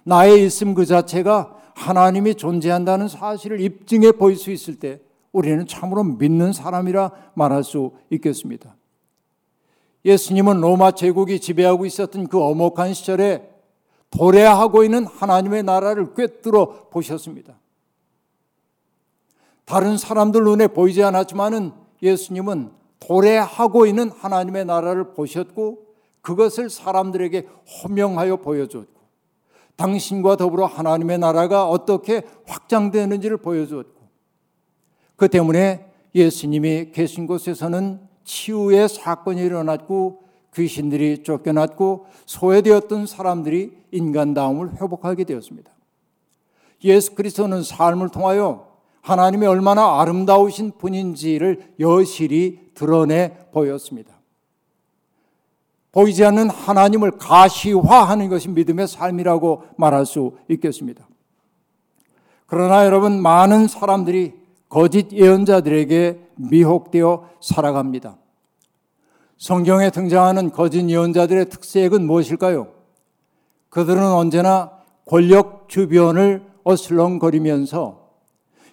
나의 0.04 0.44
있음 0.46 0.74
그 0.74 0.86
자체가 0.86 1.60
하나님이 1.74 2.36
존재한다는 2.36 3.08
사실을 3.08 3.60
입증해 3.60 4.12
보일 4.12 4.36
수 4.36 4.50
있을 4.50 4.76
때 4.76 5.00
우리는 5.32 5.66
참으로 5.66 6.04
믿는 6.04 6.52
사람이라 6.52 7.10
말할 7.34 7.64
수 7.64 7.92
있겠습니다. 8.10 8.76
예수님은 10.04 10.60
로마 10.60 10.92
제국이 10.92 11.40
지배하고 11.40 11.84
있었던 11.86 12.28
그 12.28 12.40
엄혹한 12.40 12.94
시절에 12.94 13.50
도래하고 14.10 14.84
있는 14.84 15.06
하나님의 15.06 15.64
나라를 15.64 16.14
꿰뚫어 16.14 16.88
보셨습니다. 16.90 17.58
다른 19.64 19.96
사람들 19.96 20.44
눈에 20.44 20.68
보이지 20.68 21.02
않았지만은 21.02 21.72
예수님은 22.02 22.70
도래하고 23.00 23.86
있는 23.86 24.10
하나님의 24.10 24.64
나라를 24.64 25.14
보셨고 25.14 25.84
그것을 26.20 26.70
사람들에게 26.70 27.46
호명하여 27.82 28.36
보여줬고 28.36 28.94
당신과 29.76 30.36
더불어 30.36 30.66
하나님의 30.66 31.18
나라가 31.18 31.68
어떻게 31.68 32.22
확장되는지를 32.46 33.38
보여주었고 33.38 33.94
그 35.16 35.28
때문에 35.28 35.90
예수님이 36.14 36.92
계신 36.92 37.26
곳에서는 37.26 38.00
치유의 38.24 38.88
사건이 38.88 39.42
일어났고 39.42 40.22
귀신들이 40.54 41.22
쫓겨났고 41.24 42.06
소외되었던 42.26 43.06
사람들이 43.06 43.76
인간다움을 43.90 44.80
회복하게 44.80 45.24
되었습니다. 45.24 45.70
예수 46.84 47.14
그리스도는 47.14 47.62
삶을 47.62 48.10
통하여 48.10 48.73
하나님이 49.04 49.44
얼마나 49.44 50.00
아름다우신 50.00 50.72
분인지를 50.78 51.74
여실히 51.78 52.70
드러내 52.72 53.36
보였습니다. 53.52 54.14
보이지 55.92 56.24
않는 56.24 56.48
하나님을 56.48 57.12
가시화하는 57.18 58.30
것이 58.30 58.48
믿음의 58.48 58.88
삶이라고 58.88 59.64
말할 59.76 60.06
수 60.06 60.38
있겠습니다. 60.48 61.06
그러나 62.46 62.86
여러분 62.86 63.20
많은 63.20 63.68
사람들이 63.68 64.32
거짓 64.70 65.12
예언자들에게 65.12 66.20
미혹되어 66.36 67.28
살아갑니다. 67.42 68.16
성경에 69.36 69.90
등장하는 69.90 70.50
거짓 70.50 70.88
예언자들의 70.88 71.50
특색은 71.50 72.06
무엇일까요? 72.06 72.68
그들은 73.68 74.02
언제나 74.02 74.72
권력 75.04 75.68
주변을 75.68 76.46
어슬렁거리면서 76.64 78.03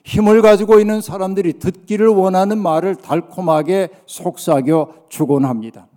힘을 0.03 0.41
가지고 0.41 0.79
있는 0.79 1.01
사람들이 1.01 1.59
듣기를 1.59 2.07
원하는 2.07 2.57
말을 2.57 2.95
달콤하게 2.95 3.89
속삭여 4.05 5.05
주곤 5.09 5.45
합니다. 5.45 5.87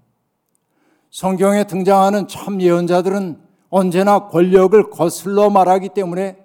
성경에 1.11 1.64
등장하는 1.64 2.28
참 2.28 2.61
예언자들은 2.61 3.38
언제나 3.70 4.28
권력을 4.28 4.90
거슬러 4.90 5.50
말하기 5.50 5.90
때문에 5.90 6.37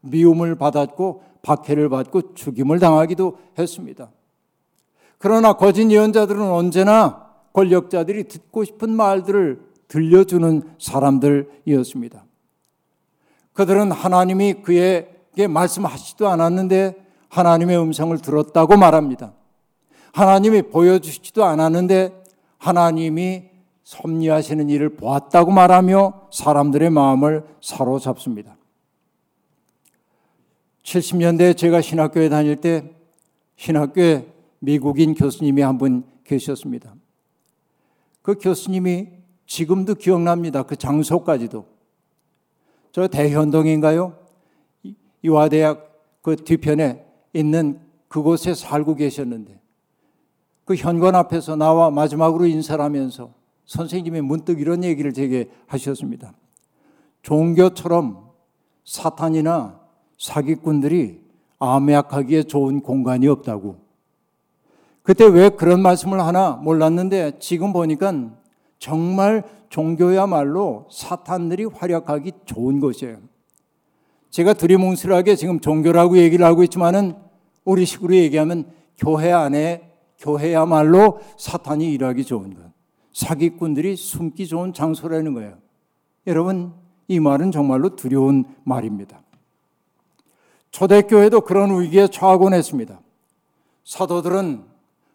미움을 0.00 0.56
받았고 0.56 1.22
박해를 1.42 1.88
받고 1.88 2.34
죽임을 2.34 2.78
당하기도 2.78 3.38
했습니다. 3.58 4.10
그러나 5.18 5.54
거짓 5.54 5.90
예언자들은 5.90 6.42
언제나 6.42 7.30
권력자들이 7.52 8.24
듣고 8.28 8.64
싶은 8.64 8.90
말들을 8.90 9.60
들려주는 9.88 10.62
사람들이었습니다. 10.78 12.24
그들은 13.52 13.92
하나님이 13.92 14.54
그에게 14.62 15.13
말씀하시지도 15.48 16.28
않았는데 16.28 16.94
하나님의 17.28 17.78
음성을 17.78 18.16
들었다고 18.18 18.76
말합니다. 18.76 19.32
하나님이 20.12 20.62
보여주시지도 20.62 21.44
않았는데 21.44 22.22
하나님이 22.58 23.44
섭리하시는 23.82 24.68
일을 24.70 24.96
보았다고 24.96 25.50
말하며 25.50 26.28
사람들의 26.32 26.90
마음을 26.90 27.44
사로잡습니다. 27.60 28.56
70년대 30.84 31.56
제가 31.56 31.80
신학교에 31.80 32.28
다닐 32.28 32.56
때 32.56 32.90
신학교에 33.56 34.26
미국인 34.60 35.14
교수님이 35.14 35.62
한 35.62 35.78
분 35.78 36.04
계셨습니다. 36.24 36.94
그 38.22 38.36
교수님이 38.38 39.08
지금도 39.46 39.96
기억납니다. 39.96 40.62
그 40.62 40.76
장소까지도. 40.76 41.66
저 42.92 43.08
대현동인가요? 43.08 44.16
이화 45.24 45.48
대학 45.48 45.90
그 46.20 46.36
뒤편에 46.36 47.02
있는 47.32 47.80
그곳에 48.08 48.54
살고 48.54 48.94
계셨는데 48.94 49.58
그 50.66 50.74
현관 50.74 51.14
앞에서 51.14 51.56
나와 51.56 51.90
마지막으로 51.90 52.46
인사를 52.46 52.82
하면서 52.84 53.32
선생님이 53.64 54.20
문득 54.20 54.60
이런 54.60 54.84
얘기를 54.84 55.12
제게 55.14 55.48
하셨습니다. 55.66 56.34
종교처럼 57.22 58.28
사탄이나 58.84 59.80
사기꾼들이 60.18 61.20
암약하기에 61.58 62.42
좋은 62.44 62.80
공간이 62.82 63.26
없다고. 63.26 63.76
그때 65.02 65.24
왜 65.24 65.48
그런 65.48 65.80
말씀을 65.80 66.20
하나 66.20 66.52
몰랐는데 66.52 67.38
지금 67.38 67.72
보니까 67.72 68.12
정말 68.78 69.42
종교야말로 69.70 70.86
사탄들이 70.90 71.64
활약하기 71.64 72.32
좋은 72.44 72.80
곳이에요. 72.80 73.33
제가 74.34 74.52
두리뭉실하게 74.52 75.36
지금 75.36 75.60
종교라고 75.60 76.18
얘기를 76.18 76.44
하고 76.44 76.64
있지만은 76.64 77.14
우리 77.64 77.84
식으로 77.84 78.16
얘기하면 78.16 78.68
교회 78.98 79.30
안에 79.30 79.88
교회야말로 80.18 81.20
사탄이 81.38 81.92
일하기 81.92 82.24
좋은 82.24 82.52
것. 82.52 82.64
사기꾼들이 83.12 83.94
숨기 83.94 84.48
좋은 84.48 84.72
장소라는 84.72 85.34
거예요. 85.34 85.58
여러분, 86.26 86.72
이 87.06 87.20
말은 87.20 87.52
정말로 87.52 87.94
두려운 87.94 88.44
말입니다. 88.64 89.22
초대교회도 90.72 91.42
그런 91.42 91.80
위기에 91.80 92.08
처하곤 92.08 92.54
했습니다. 92.54 92.98
사도들은 93.84 94.64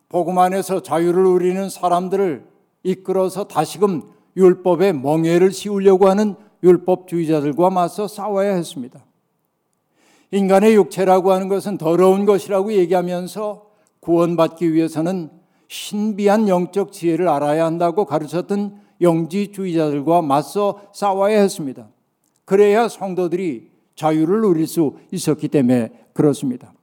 복음 0.07 0.37
안에서 0.37 0.81
자유를 0.81 1.23
누리는 1.23 1.69
사람들을 1.69 2.45
이끌어서 2.83 3.49
다시금 3.49 4.03
율법의 4.37 4.93
멍해를 4.93 5.51
씌우려고 5.51 6.07
하는 6.07 6.37
율법주의자들과 6.63 7.69
맞서 7.69 8.07
싸워야 8.07 8.55
했습니다. 8.55 9.08
인간의 10.31 10.75
육체라고 10.75 11.31
하는 11.31 11.47
것은 11.47 11.77
더러운 11.77 12.25
것이라고 12.25 12.73
얘기하면서 12.73 13.65
구원받기 13.99 14.73
위해서는 14.73 15.29
신비한 15.67 16.47
영적 16.47 16.91
지혜를 16.91 17.27
알아야 17.27 17.65
한다고 17.65 18.05
가르쳤던 18.05 18.79
영지주의자들과 19.01 20.21
맞서 20.21 20.81
싸워야 20.93 21.39
했습니다. 21.41 21.87
그래야 22.45 22.87
성도들이 22.87 23.69
자유를 23.95 24.41
누릴 24.41 24.67
수 24.67 24.95
있었기 25.11 25.47
때문에 25.47 25.89
그렇습니다. 26.13 26.73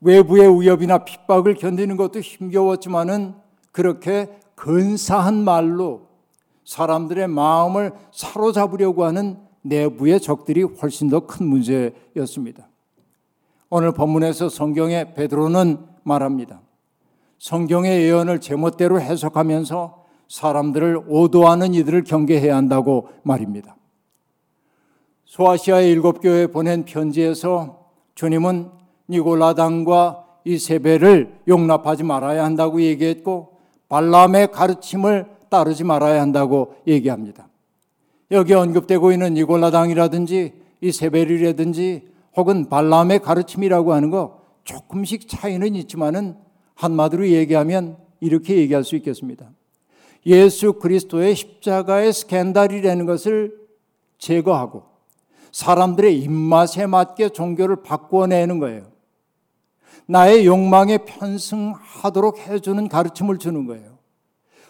외부의 0.00 0.60
위협이나 0.60 1.04
핍박을 1.04 1.54
견디는 1.54 1.96
것도 1.96 2.20
힘겨웠지만은 2.20 3.34
그렇게 3.72 4.28
근사한 4.54 5.44
말로 5.44 6.08
사람들의 6.64 7.28
마음을 7.28 7.92
사로잡으려고 8.12 9.04
하는 9.04 9.38
내부의 9.62 10.20
적들이 10.20 10.62
훨씬 10.62 11.08
더 11.08 11.20
큰 11.20 11.46
문제였습니다. 11.46 12.68
오늘 13.70 13.92
본문에서 13.92 14.48
성경의 14.48 15.14
베드로는 15.14 15.78
말합니다. 16.02 16.62
성경의 17.38 18.02
예언을 18.02 18.40
제멋대로 18.40 19.00
해석하면서 19.00 20.04
사람들을 20.28 21.04
오도하는 21.06 21.74
이들을 21.74 22.04
경계해야 22.04 22.56
한다고 22.56 23.08
말입니다. 23.22 23.76
소아시아의 25.26 25.90
일곱 25.90 26.20
교회에 26.20 26.46
보낸 26.46 26.84
편지에서 26.84 27.90
주님은 28.14 28.70
니골라당과 29.10 30.24
이세벨을 30.44 31.40
용납하지 31.46 32.04
말아야 32.04 32.44
한다고 32.44 32.80
얘기했고 32.80 33.58
발람의 33.88 34.52
가르침을 34.52 35.26
따르지 35.50 35.84
말아야 35.84 36.20
한다고 36.20 36.74
얘기합니다. 36.86 37.47
여기 38.30 38.54
언급되고 38.54 39.12
있는 39.12 39.34
니골라당이라든지 39.34 40.52
이세벨이라든지 40.80 42.08
혹은 42.36 42.68
발람의 42.68 43.20
가르침이라고 43.20 43.92
하는 43.92 44.10
거 44.10 44.42
조금씩 44.64 45.28
차이는 45.28 45.74
있지만은 45.76 46.36
한마디로 46.74 47.28
얘기하면 47.28 47.96
이렇게 48.20 48.56
얘기할 48.56 48.84
수 48.84 48.96
있겠습니다. 48.96 49.50
예수 50.26 50.74
그리스도의 50.74 51.34
십자가의 51.34 52.12
스캔들이라는 52.12 53.06
것을 53.06 53.56
제거하고 54.18 54.84
사람들의 55.52 56.18
입맛에 56.20 56.86
맞게 56.86 57.30
종교를 57.30 57.82
바꿔내는 57.82 58.58
거예요. 58.58 58.92
나의 60.06 60.46
욕망에 60.46 60.98
편승하도록 60.98 62.38
해주는 62.38 62.88
가르침을 62.88 63.38
주는 63.38 63.66
거예요. 63.66 63.87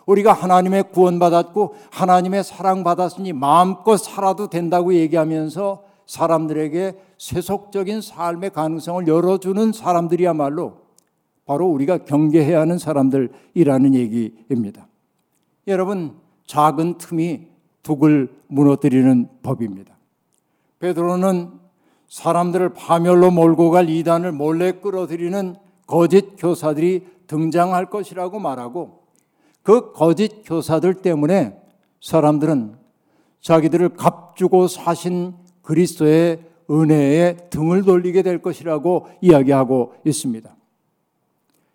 우리가 0.08 0.32
하나님의 0.32 0.84
구원받았고 0.90 1.74
하나님의 1.90 2.42
사랑받았으니 2.42 3.34
마음껏 3.34 3.98
살아도 3.98 4.48
된다고 4.48 4.94
얘기하면서 4.94 5.84
사람들에게 6.06 6.98
세속적인 7.18 8.00
삶의 8.00 8.50
가능성을 8.50 9.06
열어주는 9.06 9.72
사람들이야말로 9.72 10.78
바로 11.44 11.66
우리가 11.66 11.98
경계해야 11.98 12.60
하는 12.60 12.78
사람들이라는 12.78 13.94
얘기입니다. 13.94 14.86
여러분, 15.66 16.16
작은 16.46 16.96
틈이 16.96 17.46
북을 17.82 18.30
무너뜨리는 18.46 19.28
법입니다. 19.42 19.94
베드로는 20.78 21.50
사람들을 22.08 22.70
파멸로 22.70 23.30
몰고 23.30 23.70
갈 23.70 23.90
이단을 23.90 24.32
몰래 24.32 24.72
끌어들이는 24.72 25.56
거짓 25.86 26.36
교사들이 26.38 27.06
등장할 27.26 27.90
것이라고 27.90 28.38
말하고 28.38 28.97
그 29.62 29.92
거짓 29.92 30.42
교사들 30.44 30.94
때문에 30.94 31.56
사람들은 32.00 32.76
자기들을 33.40 33.90
값주고 33.90 34.68
사신 34.68 35.34
그리스도의 35.62 36.40
은혜에 36.70 37.36
등을 37.50 37.82
돌리게 37.82 38.22
될 38.22 38.42
것이라고 38.42 39.08
이야기하고 39.20 39.94
있습니다. 40.04 40.54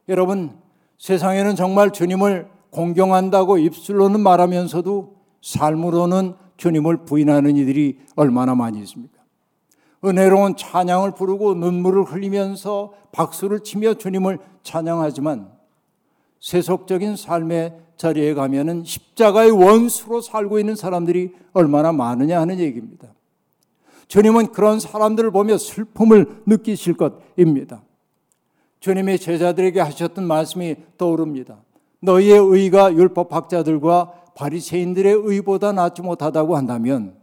여러분, 0.09 0.51
세상에는 0.97 1.55
정말 1.55 1.91
주님을 1.91 2.47
공경한다고 2.69 3.57
입술로는 3.57 4.19
말하면서도 4.19 5.15
삶으로는 5.41 6.35
주님을 6.57 7.05
부인하는 7.05 7.55
이들이 7.57 7.99
얼마나 8.15 8.55
많이 8.55 8.79
있습니까? 8.79 9.21
은혜로운 10.05 10.55
찬양을 10.57 11.11
부르고 11.11 11.55
눈물을 11.55 12.03
흘리면서 12.03 12.93
박수를 13.11 13.61
치며 13.61 13.93
주님을 13.93 14.39
찬양하지만 14.63 15.51
세속적인 16.43 17.15
삶의 17.15 17.73
자리에 17.95 18.33
가면은 18.33 18.83
십자가의 18.83 19.51
원수로 19.51 20.19
살고 20.19 20.59
있는 20.59 20.75
사람들이 20.75 21.33
얼마나 21.53 21.93
많으냐 21.93 22.41
하는 22.41 22.59
얘기입니다. 22.59 23.07
주님은 24.09 24.51
그런 24.51 24.81
사람들을 24.81 25.31
보며 25.31 25.57
슬픔을 25.57 26.43
느끼실 26.45 26.95
것입니다. 26.97 27.81
주님의 28.81 29.19
제자들에게 29.19 29.79
하셨던 29.79 30.27
말씀이 30.27 30.75
떠오릅니다. 30.97 31.63
너희의 32.01 32.37
의가 32.37 32.93
율법학자들과 32.93 34.33
바리새인들의 34.35 35.13
의보다 35.23 35.71
낫지 35.71 36.01
못하다고 36.01 36.57
한다면 36.57 37.15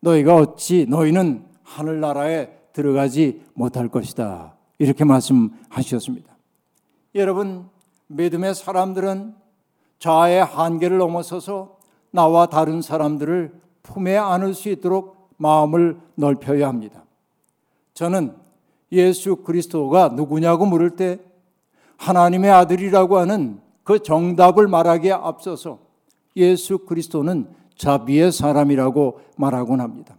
너희가 0.00 0.34
어찌 0.34 0.86
너희는 0.88 1.44
하늘나라에 1.62 2.48
들어가지 2.72 3.42
못할 3.54 3.88
것이다. 3.88 4.56
이렇게 4.78 5.04
말씀하셨습니다. 5.04 6.33
여러분, 7.14 7.68
믿음의 8.08 8.54
사람들은 8.54 9.34
자아의 9.98 10.44
한계를 10.44 10.98
넘어서서 10.98 11.76
나와 12.10 12.46
다른 12.46 12.82
사람들을 12.82 13.60
품에 13.82 14.16
안을 14.16 14.54
수 14.54 14.68
있도록 14.68 15.30
마음을 15.36 15.98
넓혀야 16.16 16.66
합니다. 16.66 17.04
저는 17.94 18.34
예수 18.92 19.36
그리스도가 19.36 20.08
누구냐고 20.08 20.66
물을 20.66 20.90
때 20.90 21.20
하나님의 21.96 22.50
아들이라고 22.50 23.18
하는 23.18 23.60
그 23.82 24.02
정답을 24.02 24.66
말하기에 24.66 25.12
앞서서 25.12 25.78
예수 26.36 26.78
그리스도는 26.78 27.48
자비의 27.76 28.32
사람이라고 28.32 29.20
말하곤 29.36 29.80
합니다. 29.80 30.16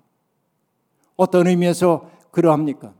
어떤 1.15 1.47
의미에서 1.47 2.09
그러합니까? 2.31 2.93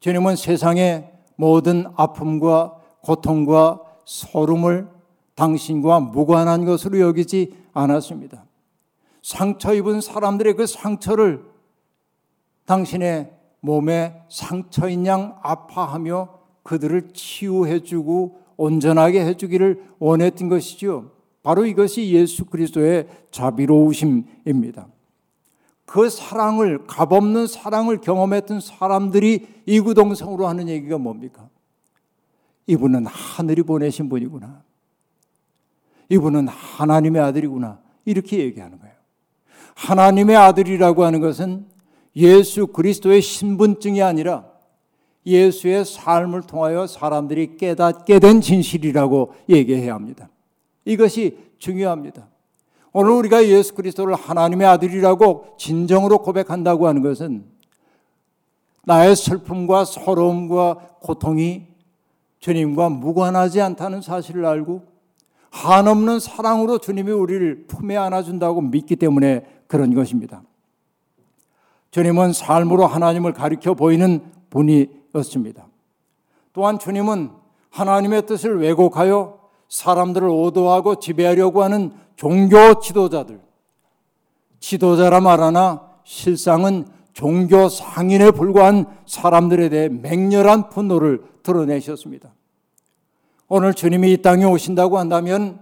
주님은 0.00 0.36
세상의 0.36 1.12
모든 1.36 1.86
아픔과 1.96 2.77
고통과 3.02 3.80
소름을 4.04 4.88
당신과 5.34 6.00
무관한 6.00 6.64
것으로 6.64 6.98
여기지 7.00 7.54
않았습니다. 7.72 8.44
상처 9.22 9.74
입은 9.74 10.00
사람들의 10.00 10.54
그 10.54 10.66
상처를 10.66 11.44
당신의 12.64 13.30
몸에 13.60 14.22
상처인 14.28 15.06
양 15.06 15.38
아파하며 15.42 16.28
그들을 16.62 17.12
치유해주고 17.12 18.40
온전하게 18.56 19.24
해주기를 19.24 19.84
원했던 19.98 20.48
것이죠. 20.48 21.12
바로 21.42 21.64
이것이 21.64 22.12
예수 22.12 22.44
그리스도의 22.44 23.08
자비로우심입니다. 23.30 24.88
그 25.86 26.10
사랑을 26.10 26.86
값없는 26.86 27.46
사랑을 27.46 28.00
경험했던 28.00 28.60
사람들이 28.60 29.46
이구동성으로 29.64 30.46
하는 30.46 30.68
얘기가 30.68 30.98
뭡니까? 30.98 31.48
이분은 32.68 33.06
하늘이 33.06 33.62
보내신 33.62 34.08
분이구나. 34.08 34.62
이분은 36.10 36.48
하나님의 36.48 37.20
아들이구나. 37.22 37.80
이렇게 38.04 38.38
얘기하는 38.38 38.78
거예요. 38.78 38.94
하나님의 39.74 40.36
아들이라고 40.36 41.04
하는 41.04 41.20
것은 41.20 41.66
예수 42.14 42.66
그리스도의 42.68 43.22
신분증이 43.22 44.02
아니라 44.02 44.46
예수의 45.24 45.84
삶을 45.84 46.42
통하여 46.42 46.86
사람들이 46.86 47.56
깨닫게 47.56 48.18
된 48.18 48.40
진실이라고 48.40 49.34
얘기해야 49.48 49.94
합니다. 49.94 50.28
이것이 50.84 51.38
중요합니다. 51.58 52.28
오늘 52.92 53.12
우리가 53.12 53.46
예수 53.46 53.74
그리스도를 53.74 54.14
하나님의 54.14 54.66
아들이라고 54.66 55.54
진정으로 55.58 56.18
고백한다고 56.18 56.86
하는 56.86 57.02
것은 57.02 57.44
나의 58.84 59.16
슬픔과 59.16 59.84
서러움과 59.84 60.74
고통이 61.00 61.66
주님과 62.40 62.88
무관하지 62.88 63.60
않다는 63.60 64.00
사실을 64.00 64.44
알고 64.44 64.82
한없는 65.50 66.20
사랑으로 66.20 66.78
주님이 66.78 67.10
우리를 67.10 67.66
품에 67.66 67.96
안아준다고 67.96 68.60
믿기 68.60 68.96
때문에 68.96 69.44
그런 69.66 69.94
것입니다. 69.94 70.42
주님은 71.90 72.32
삶으로 72.32 72.86
하나님을 72.86 73.32
가리켜 73.32 73.74
보이는 73.74 74.22
분이었습니다. 74.50 75.66
또한 76.52 76.78
주님은 76.78 77.30
하나님의 77.70 78.26
뜻을 78.26 78.60
왜곡하여 78.60 79.38
사람들을 79.68 80.28
오도하고 80.28 80.96
지배하려고 80.96 81.62
하는 81.62 81.92
종교 82.16 82.80
지도자들, 82.80 83.40
지도자라 84.60 85.20
말하나 85.20 85.82
실상은 86.04 86.86
종교 87.18 87.68
상인에 87.68 88.30
불과한 88.30 88.86
사람들에 89.04 89.70
대해 89.70 89.88
맹렬한 89.88 90.68
분노를 90.68 91.24
드러내셨습니다. 91.42 92.32
오늘 93.48 93.74
주님이 93.74 94.12
이 94.12 94.22
땅에 94.22 94.44
오신다고 94.44 94.98
한다면 94.98 95.58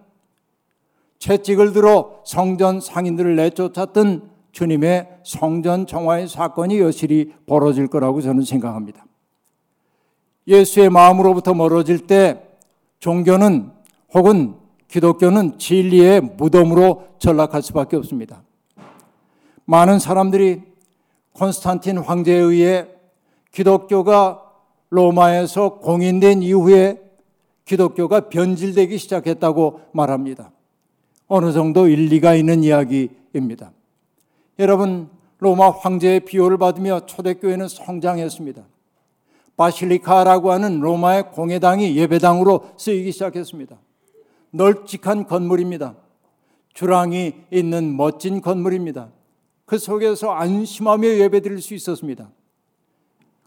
채찍을 1.18 1.72
들어 1.72 2.20
성전 2.26 2.78
상인들을 2.78 3.36
내쫓았던 3.36 4.28
주님의 4.52 5.20
성전 5.24 5.86
정화의 5.86 6.28
사건이 6.28 6.78
여실히 6.78 7.32
벌어질 7.46 7.86
거라고 7.86 8.20
저는 8.20 8.42
생각합니다. 8.42 9.06
예수의 10.46 10.90
마음으로부터 10.90 11.54
멀어질 11.54 12.06
때 12.06 12.50
종교는 12.98 13.70
혹은 14.12 14.56
기독교는 14.88 15.58
진리의 15.58 16.20
무덤으로 16.20 17.06
전락할 17.18 17.62
수밖에 17.62 17.96
없습니다. 17.96 18.42
많은 19.64 19.98
사람들이 19.98 20.75
콘스탄틴 21.36 21.98
황제에 21.98 22.36
의해 22.36 22.86
기독교가 23.52 24.42
로마에서 24.90 25.78
공인된 25.78 26.42
이후에 26.42 27.00
기독교가 27.64 28.28
변질되기 28.28 28.96
시작했다고 28.96 29.80
말합니다. 29.92 30.50
어느 31.28 31.52
정도 31.52 31.88
일리가 31.88 32.34
있는 32.34 32.62
이야기입니다. 32.62 33.72
여러분, 34.58 35.10
로마 35.38 35.70
황제의 35.70 36.20
비호를 36.20 36.56
받으며 36.56 37.00
초대교회는 37.06 37.68
성장했습니다. 37.68 38.62
바실리카라고 39.56 40.52
하는 40.52 40.80
로마의 40.80 41.32
공회당이 41.32 41.96
예배당으로 41.96 42.70
쓰이기 42.76 43.12
시작했습니다. 43.12 43.76
널찍한 44.52 45.26
건물입니다. 45.26 45.96
주랑이 46.72 47.34
있는 47.50 47.96
멋진 47.96 48.40
건물입니다. 48.40 49.08
그 49.66 49.78
속에서 49.78 50.30
안심하며 50.30 51.08
예배드릴 51.08 51.60
수 51.60 51.74
있었습니다. 51.74 52.30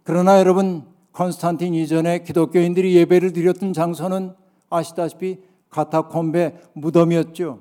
그러나 0.04 0.38
여러분, 0.40 0.84
컨스탄틴 1.14 1.74
이전에 1.74 2.24
기독교인들이 2.24 2.96
예배를 2.98 3.34
드렸던 3.34 3.74
장소는 3.74 4.34
아시다시피 4.70 5.40
카타콤베 5.70 6.60
무덤이었죠. 6.74 7.60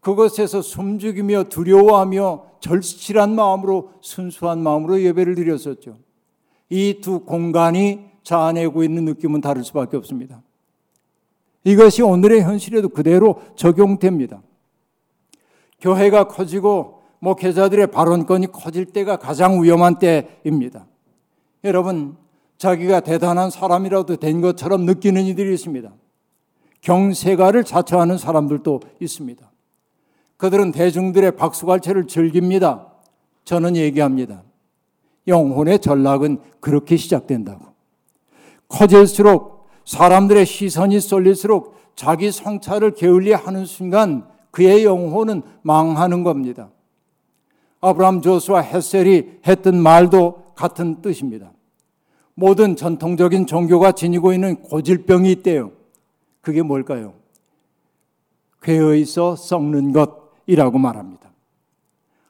그것에서 0.00 0.62
숨죽이며 0.62 1.44
두려워하며 1.44 2.46
절실한 2.60 3.34
마음으로 3.34 3.92
순수한 4.00 4.60
마음으로 4.62 5.00
예배를 5.02 5.34
드렸었죠. 5.34 5.96
이 6.70 7.00
두 7.02 7.20
공간이 7.20 8.10
자아내고 8.22 8.82
있는 8.82 9.04
느낌은 9.04 9.40
다를 9.40 9.62
수밖에 9.64 9.96
없습니다. 9.96 10.42
이것이 11.64 12.02
오늘의 12.02 12.42
현실에도 12.42 12.88
그대로 12.88 13.42
적용됩니다. 13.56 14.42
교회가 15.80 16.28
커지고 16.28 17.01
목회자들의 17.22 17.86
발언권이 17.86 18.48
커질 18.50 18.84
때가 18.84 19.16
가장 19.16 19.62
위험한 19.62 20.00
때입니다. 20.00 20.86
여러분, 21.62 22.16
자기가 22.58 23.00
대단한 23.00 23.48
사람이라도 23.48 24.16
된 24.16 24.40
것처럼 24.40 24.84
느끼는 24.86 25.24
이들이 25.26 25.54
있습니다. 25.54 25.92
경세가를 26.80 27.62
자처하는 27.62 28.18
사람들도 28.18 28.80
있습니다. 29.00 29.50
그들은 30.36 30.72
대중들의 30.72 31.36
박수갈채를 31.36 32.08
즐깁니다. 32.08 32.88
저는 33.44 33.76
얘기합니다. 33.76 34.42
영혼의 35.28 35.78
전락은 35.78 36.40
그렇게 36.58 36.96
시작된다고. 36.96 37.66
커질수록 38.66 39.68
사람들의 39.84 40.44
시선이 40.44 40.98
쏠릴수록 40.98 41.76
자기 41.94 42.32
성찰을 42.32 42.94
게을리 42.94 43.32
하는 43.32 43.64
순간 43.64 44.26
그의 44.50 44.84
영혼은 44.84 45.42
망하는 45.62 46.24
겁니다. 46.24 46.70
아브라함 47.82 48.22
조수와 48.22 48.60
햇셀이 48.60 49.40
했던 49.46 49.76
말도 49.76 50.54
같은 50.54 51.02
뜻입니다. 51.02 51.52
모든 52.34 52.76
전통적인 52.76 53.46
종교가 53.46 53.92
지니고 53.92 54.32
있는 54.32 54.62
고질병이 54.62 55.30
있대요. 55.32 55.72
그게 56.40 56.62
뭘까요? 56.62 57.14
괴어 58.62 58.94
있어 58.94 59.36
썩는 59.36 59.92
것이라고 59.92 60.78
말합니다. 60.78 61.30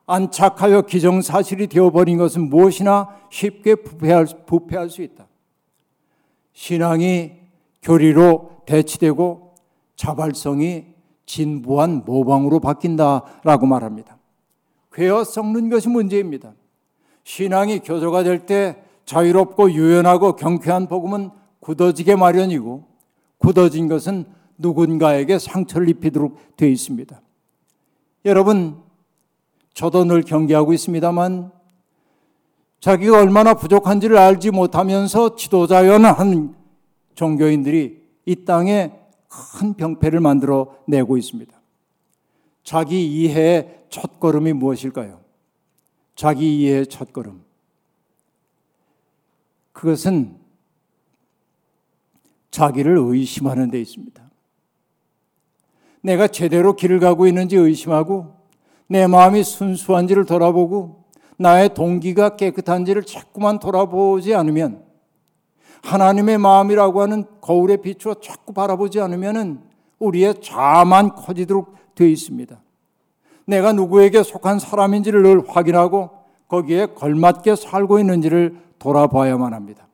안착하여 0.06 0.82
기정사실이 0.82 1.68
되어버린 1.68 2.18
것은 2.18 2.48
무엇이나 2.48 3.08
쉽게 3.30 3.76
부패할, 3.76 4.26
부패할 4.46 4.90
수 4.90 5.02
있다. 5.02 5.28
신앙이 6.54 7.32
교리로 7.82 8.62
대치되고 8.66 9.54
자발성이 9.96 10.86
진부한 11.26 12.02
모방으로 12.04 12.58
바뀐다라고 12.60 13.66
말합니다. 13.66 14.18
괴어 14.92 15.24
썩는 15.24 15.70
것이 15.70 15.88
문제입니다. 15.88 16.52
신앙이 17.24 17.80
교조가 17.80 18.22
될 18.24 18.46
때 18.46 18.82
자유롭고 19.04 19.72
유연하고 19.72 20.36
경쾌한 20.36 20.86
복음은 20.88 21.30
굳어지게 21.60 22.16
마련이고 22.16 22.84
굳어진 23.38 23.88
것은 23.88 24.26
누군가에게 24.58 25.38
상처를 25.38 25.88
입히도록 25.88 26.56
되어 26.56 26.68
있습니다. 26.68 27.20
여러분, 28.24 28.76
저도 29.74 30.04
늘 30.04 30.22
경계하고 30.22 30.72
있습니다만 30.72 31.50
자기가 32.80 33.18
얼마나 33.18 33.54
부족한지를 33.54 34.18
알지 34.18 34.50
못하면서 34.50 35.36
지도자연한 35.36 36.54
종교인들이 37.14 38.02
이 38.26 38.44
땅에 38.44 38.92
큰 39.28 39.74
병폐를 39.74 40.20
만들어 40.20 40.74
내고 40.86 41.16
있습니다. 41.16 41.61
자기 42.62 43.06
이해의 43.06 43.84
첫 43.88 44.20
걸음이 44.20 44.52
무엇일까요? 44.52 45.20
자기 46.14 46.60
이해의 46.60 46.86
첫 46.86 47.12
걸음. 47.12 47.42
그것은 49.72 50.36
자기를 52.50 52.98
의심하는 52.98 53.70
데 53.70 53.80
있습니다. 53.80 54.22
내가 56.02 56.28
제대로 56.28 56.76
길을 56.76 57.00
가고 57.00 57.26
있는지 57.26 57.56
의심하고 57.56 58.34
내 58.88 59.06
마음이 59.06 59.42
순수한지를 59.42 60.26
돌아보고 60.26 61.04
나의 61.38 61.74
동기가 61.74 62.36
깨끗한지를 62.36 63.04
자꾸만 63.04 63.58
돌아보지 63.58 64.34
않으면 64.34 64.84
하나님의 65.82 66.38
마음이라고 66.38 67.00
하는 67.00 67.24
거울에 67.40 67.76
비추어 67.76 68.14
자꾸 68.14 68.52
바라보지 68.52 69.00
않으면 69.00 69.64
우리의 69.98 70.40
자만 70.42 71.14
커지도록 71.14 71.74
되어 71.94 72.06
있습니다. 72.06 72.60
내가 73.44 73.72
누구에게 73.72 74.22
속한 74.22 74.58
사람인지를 74.58 75.22
늘 75.22 75.48
확인하고 75.48 76.10
거기에 76.48 76.86
걸맞게 76.86 77.56
살고 77.56 77.98
있는지를 77.98 78.56
돌아봐야만 78.78 79.54
합니다. 79.54 79.86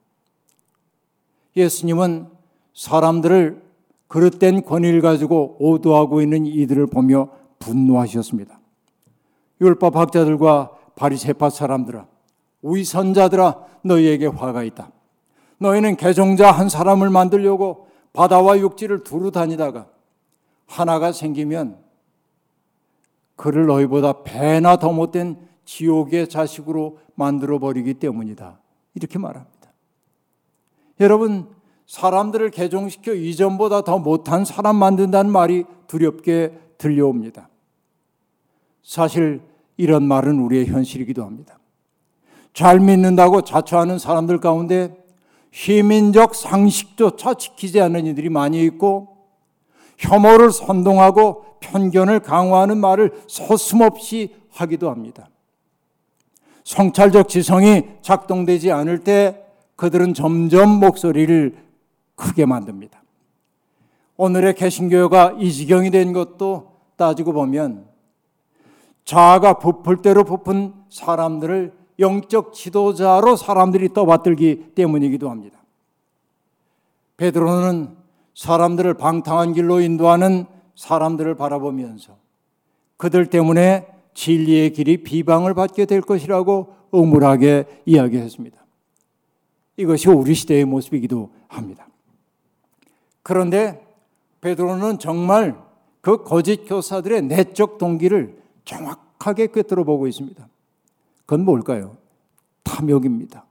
예수님은 1.56 2.28
사람들을 2.74 3.62
그릇된 4.08 4.64
권위를 4.64 5.00
가지고 5.00 5.56
오도하고 5.58 6.22
있는 6.22 6.46
이들을 6.46 6.86
보며 6.86 7.28
분노하셨습니다. 7.58 8.58
율법 9.60 9.96
학자들과 9.96 10.70
바리새파 10.94 11.50
사람들아, 11.50 12.06
위선자들아, 12.62 13.66
너희에게 13.82 14.26
화가 14.26 14.62
있다. 14.64 14.90
너희는 15.58 15.96
개종자 15.96 16.50
한 16.50 16.68
사람을 16.68 17.10
만들려고 17.10 17.88
바다와 18.12 18.58
육지를 18.58 19.04
두루 19.04 19.30
다니다가 19.30 19.86
하나가 20.66 21.12
생기면 21.12 21.78
그를 23.38 23.66
너희보다 23.66 24.24
배나 24.24 24.78
더 24.78 24.92
못된 24.92 25.38
지옥의 25.64 26.28
자식으로 26.28 26.98
만들어 27.14 27.60
버리기 27.60 27.94
때문이다. 27.94 28.58
이렇게 28.94 29.18
말합니다. 29.18 29.72
여러분, 30.98 31.48
사람들을 31.86 32.50
개종시켜 32.50 33.14
이전보다 33.14 33.82
더 33.82 33.98
못한 33.98 34.44
사람 34.44 34.74
만든다는 34.76 35.30
말이 35.30 35.64
두렵게 35.86 36.58
들려옵니다. 36.78 37.48
사실 38.82 39.40
이런 39.76 40.02
말은 40.02 40.40
우리의 40.40 40.66
현실이기도 40.66 41.24
합니다. 41.24 41.60
잘 42.52 42.80
믿는다고 42.80 43.42
자처하는 43.42 44.00
사람들 44.00 44.40
가운데 44.40 44.96
시민적 45.52 46.34
상식조차 46.34 47.34
지키지 47.34 47.80
않는 47.80 48.06
이들이 48.06 48.30
많이 48.30 48.64
있고 48.64 49.17
혐오를 49.98 50.50
선동하고 50.50 51.44
편견을 51.60 52.20
강화하는 52.20 52.78
말을 52.78 53.22
서슴없이 53.26 54.34
하기도 54.50 54.90
합니다. 54.90 55.28
성찰적 56.64 57.28
지성이 57.28 57.84
작동되지 58.02 58.70
않을 58.72 58.98
때 58.98 59.44
그들은 59.76 60.14
점점 60.14 60.80
목소리를 60.80 61.56
크게 62.14 62.46
만듭니다. 62.46 63.02
오늘의 64.16 64.54
개신교가 64.54 65.36
이 65.38 65.52
지경이 65.52 65.90
된 65.90 66.12
것도 66.12 66.72
따지고 66.96 67.32
보면 67.32 67.86
자아가 69.04 69.54
부풀 69.54 70.02
대로 70.02 70.24
부푼 70.24 70.74
사람들을 70.90 71.72
영적 71.98 72.52
지도자로 72.52 73.36
사람들이 73.36 73.92
떠받들기 73.92 74.72
때문이기도 74.74 75.30
합니다. 75.30 75.58
베드로는 77.16 77.96
사람들을 78.38 78.94
방탕한 78.94 79.52
길로 79.52 79.80
인도하는 79.80 80.46
사람들을 80.76 81.34
바라보면서 81.34 82.16
그들 82.96 83.26
때문에 83.26 83.88
진리의 84.14 84.74
길이 84.74 85.02
비방을 85.02 85.54
받게 85.54 85.86
될 85.86 86.00
것이라고 86.00 86.72
음울하게 86.94 87.82
이야기했습니다. 87.84 88.64
이것이 89.76 90.08
우리 90.08 90.34
시대의 90.34 90.66
모습이기도 90.66 91.32
합니다. 91.48 91.88
그런데 93.24 93.84
베드로는 94.40 95.00
정말 95.00 95.60
그 96.00 96.22
거짓 96.22 96.64
교사들의 96.64 97.22
내적 97.22 97.78
동기를 97.78 98.40
정확하게 98.64 99.48
꿰뚫어 99.48 99.82
보고 99.82 100.06
있습니다. 100.06 100.48
그건 101.26 101.44
뭘까요? 101.44 101.96
탐욕입니다. 102.62 103.46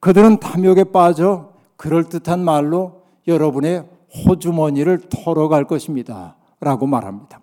그들은 0.00 0.40
탐욕에 0.40 0.84
빠져 0.84 1.52
그럴듯한 1.76 2.42
말로 2.42 3.01
여러분의 3.26 3.88
호주머니를 4.26 5.02
털어갈 5.08 5.64
것입니다. 5.64 6.36
라고 6.60 6.86
말합니다. 6.86 7.40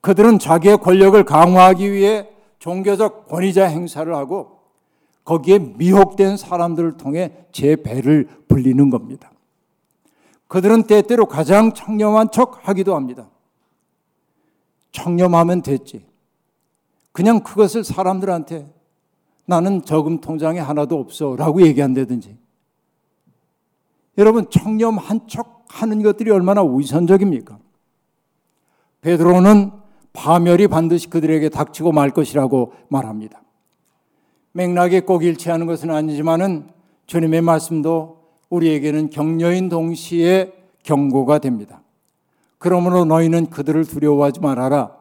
그들은 0.00 0.38
자기의 0.38 0.78
권력을 0.78 1.22
강화하기 1.24 1.92
위해 1.92 2.28
종교적 2.58 3.28
권위자 3.28 3.66
행사를 3.66 4.14
하고 4.14 4.60
거기에 5.24 5.58
미혹된 5.58 6.36
사람들을 6.36 6.96
통해 6.96 7.46
제 7.52 7.76
배를 7.76 8.28
불리는 8.48 8.90
겁니다. 8.90 9.32
그들은 10.48 10.84
때때로 10.84 11.26
가장 11.26 11.72
청렴한 11.72 12.30
척 12.30 12.68
하기도 12.68 12.94
합니다. 12.94 13.28
청렴하면 14.92 15.62
됐지. 15.62 16.06
그냥 17.12 17.40
그것을 17.40 17.82
사람들한테 17.82 18.72
나는 19.44 19.84
저금 19.84 20.20
통장에 20.20 20.60
하나도 20.60 20.98
없어 20.98 21.34
라고 21.36 21.62
얘기한다든지. 21.62 22.36
여러분, 24.18 24.48
청렴 24.50 24.98
한 24.98 25.26
척 25.26 25.56
하는 25.68 26.02
것들이 26.02 26.30
얼마나 26.30 26.62
위선적입니까? 26.62 27.58
베드로는 29.00 29.72
파멸이 30.12 30.68
반드시 30.68 31.08
그들에게 31.10 31.48
닥치고 31.48 31.92
말 31.92 32.10
것이라고 32.10 32.72
말합니다. 32.88 33.42
맥락에 34.52 35.00
꼭 35.00 35.22
일치하는 35.22 35.66
것은 35.66 35.90
아니지만은 35.90 36.68
주님의 37.06 37.42
말씀도 37.42 38.16
우리에게는 38.48 39.10
격려인 39.10 39.68
동시에 39.68 40.52
경고가 40.82 41.38
됩니다. 41.38 41.82
그러므로 42.58 43.04
너희는 43.04 43.46
그들을 43.46 43.84
두려워하지 43.84 44.40
말아라. 44.40 44.96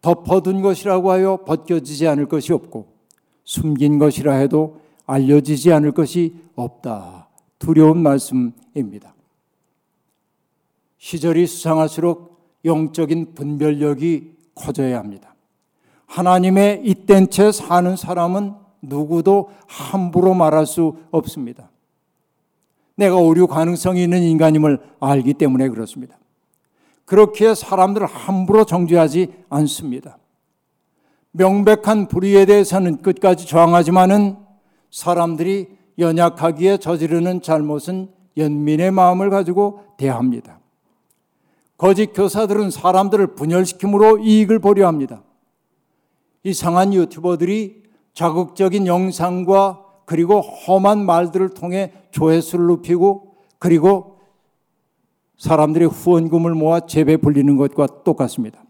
덮어둔 0.00 0.62
것이라고 0.62 1.10
하여 1.10 1.38
벗겨지지 1.44 2.06
않을 2.08 2.26
것이 2.26 2.52
없고 2.52 2.86
숨긴 3.44 3.98
것이라 3.98 4.32
해도 4.34 4.80
알려지지 5.06 5.72
않을 5.72 5.92
것이 5.92 6.34
없다. 6.54 7.27
두려운 7.58 8.02
말씀입니다. 8.02 9.14
시절이 10.98 11.46
수상할수록 11.46 12.38
영적인 12.64 13.34
분별력이 13.34 14.32
커져야 14.54 14.98
합니다. 14.98 15.34
하나님의 16.06 16.82
잇된 16.84 17.30
채 17.30 17.52
사는 17.52 17.96
사람은 17.96 18.54
누구도 18.82 19.50
함부로 19.66 20.34
말할 20.34 20.66
수 20.66 20.96
없습니다. 21.10 21.70
내가 22.96 23.16
오류 23.16 23.46
가능성이 23.46 24.02
있는 24.02 24.22
인간임을 24.22 24.80
알기 24.98 25.34
때문에 25.34 25.68
그렇습니다. 25.68 26.18
그렇게 27.04 27.54
사람들을 27.54 28.06
함부로 28.06 28.64
정죄하지 28.64 29.32
않습니다. 29.48 30.18
명백한 31.30 32.08
불의에 32.08 32.44
대해서는 32.44 33.02
끝까지 33.02 33.46
저항하지만은 33.46 34.36
사람들이 34.90 35.77
연약하기에 35.98 36.78
저지르는 36.78 37.42
잘못은 37.42 38.08
연민의 38.36 38.90
마음을 38.90 39.30
가지고 39.30 39.80
대합니다. 39.96 40.60
거짓 41.76 42.12
교사들은 42.12 42.70
사람들을 42.70 43.34
분열시킴으로 43.34 44.18
이익을 44.18 44.58
보려 44.58 44.86
합니다. 44.86 45.22
이상한 46.42 46.94
유튜버들이 46.94 47.82
자극적인 48.14 48.86
영상과 48.86 49.84
그리고 50.04 50.40
험한 50.40 51.04
말들을 51.04 51.50
통해 51.50 51.92
조회수를 52.10 52.66
높이고 52.66 53.34
그리고 53.58 54.18
사람들의 55.36 55.88
후원금을 55.88 56.54
모아 56.54 56.80
재배 56.80 57.16
불리는 57.16 57.56
것과 57.56 58.02
똑같습니다. 58.04 58.64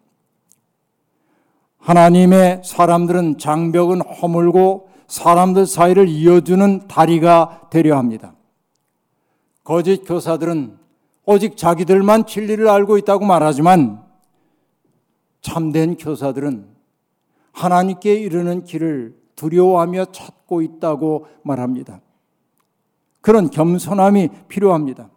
하나님의 1.79 2.63
사람들은 2.65 3.39
장벽은 3.39 4.03
허물고 4.03 4.89
사람들 5.09 5.67
사이를 5.67 6.07
이어주는 6.09 6.87
다리가 6.87 7.69
되려 7.71 7.97
합니다. 7.97 8.35
거짓 9.65 10.05
교사들은 10.05 10.79
오직 11.25 11.57
자기들만 11.57 12.27
진리를 12.27 12.69
알고 12.69 12.97
있다고 12.99 13.25
말하지만 13.25 14.03
참된 15.41 15.97
교사들은 15.97 16.69
하나님께 17.53 18.15
이르는 18.15 18.65
길을 18.65 19.17
두려워하며 19.35 20.07
찾고 20.07 20.63
있다고 20.63 21.27
말합니다. 21.43 22.01
그런 23.21 23.51
겸손함이 23.51 24.29
필요합니다. 24.49 25.11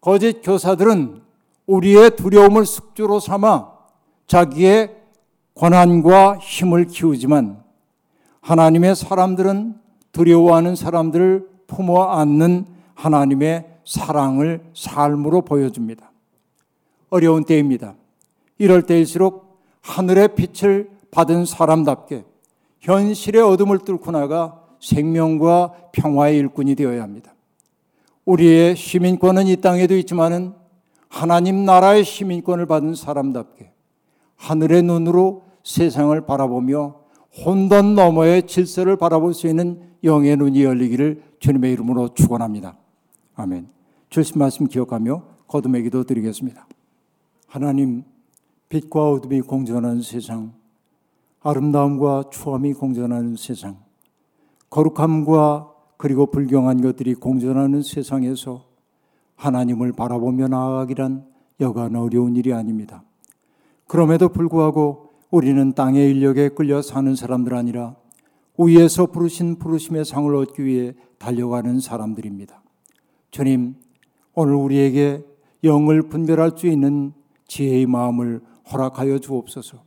거짓 0.00 0.40
교사들은 0.42 1.22
우리의 1.66 2.16
두려움을 2.16 2.64
숙주로 2.66 3.20
삼아 3.20 3.72
자기의 4.26 4.96
권한과 5.54 6.38
힘을 6.38 6.86
키우지만 6.86 7.67
하나님의 8.40 8.96
사람들은 8.96 9.74
두려워하는 10.12 10.74
사람들을 10.74 11.48
품어 11.66 12.02
안는 12.02 12.66
하나님의 12.94 13.66
사랑을 13.84 14.62
삶으로 14.74 15.42
보여줍니다. 15.42 16.10
어려운 17.10 17.44
때입니다. 17.44 17.94
이럴 18.58 18.82
때일수록 18.82 19.62
하늘의 19.82 20.34
빛을 20.34 20.90
받은 21.10 21.46
사람답게 21.46 22.24
현실의 22.80 23.42
어둠을 23.42 23.78
뚫고 23.80 24.10
나가 24.10 24.62
생명과 24.80 25.90
평화의 25.92 26.36
일꾼이 26.38 26.74
되어야 26.74 27.02
합니다. 27.02 27.34
우리의 28.24 28.76
시민권은 28.76 29.46
이 29.46 29.56
땅에도 29.56 29.96
있지만은 29.96 30.52
하나님 31.08 31.64
나라의 31.64 32.04
시민권을 32.04 32.66
받은 32.66 32.94
사람답게 32.94 33.72
하늘의 34.36 34.82
눈으로 34.82 35.44
세상을 35.64 36.20
바라보며 36.26 36.97
혼돈 37.44 37.94
너머의 37.94 38.46
질서를 38.46 38.96
바라볼 38.96 39.34
수 39.34 39.46
있는 39.46 39.80
영의 40.04 40.36
눈이 40.36 40.62
열리기를 40.64 41.22
주님의 41.38 41.72
이름으로 41.72 42.14
축원합니다. 42.14 42.76
아멘. 43.36 43.68
주신 44.10 44.38
말씀 44.38 44.66
기억하며 44.66 45.22
거듭의 45.46 45.84
기도 45.84 46.04
드리겠습니다. 46.04 46.66
하나님 47.46 48.04
빛과 48.68 49.10
어둠이 49.10 49.40
공존하는 49.42 50.02
세상 50.02 50.52
아름다움과 51.40 52.24
추함이 52.30 52.74
공존하는 52.74 53.36
세상 53.36 53.78
거룩함과 54.70 55.72
그리고 55.96 56.26
불경한 56.26 56.82
것들이 56.82 57.14
공존하는 57.14 57.82
세상에서 57.82 58.64
하나님을 59.36 59.92
바라보며 59.92 60.48
나아가기란 60.48 61.26
여간 61.60 61.96
어려운 61.96 62.36
일이 62.36 62.52
아닙니다. 62.52 63.02
그럼에도 63.86 64.28
불구하고 64.28 65.07
우리는 65.30 65.72
땅의 65.74 66.10
인력에 66.10 66.50
끌려 66.50 66.80
사는 66.82 67.14
사람들 67.14 67.54
아니라 67.54 67.96
위에서 68.58 69.06
부르신 69.06 69.58
부르심의 69.58 70.04
상을 70.04 70.34
얻기 70.34 70.64
위해 70.64 70.94
달려가는 71.18 71.80
사람들입니다. 71.80 72.60
주님, 73.30 73.76
오늘 74.34 74.54
우리에게 74.54 75.24
영을 75.64 76.02
분별할 76.02 76.52
수 76.56 76.66
있는 76.66 77.12
지혜의 77.46 77.86
마음을 77.86 78.40
허락하여 78.72 79.18
주옵소서. 79.18 79.78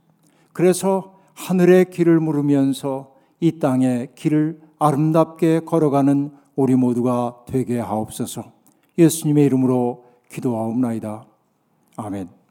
그래서 0.52 1.18
하늘의 1.34 1.90
길을 1.90 2.20
물으면서 2.20 3.14
이 3.40 3.58
땅의 3.58 4.10
길을 4.14 4.60
아름답게 4.78 5.60
걸어가는 5.60 6.32
우리 6.54 6.74
모두가 6.74 7.44
되게 7.46 7.78
하옵소서. 7.78 8.52
예수님의 8.98 9.46
이름으로 9.46 10.04
기도하옵나이다. 10.30 11.24
아멘. 11.96 12.41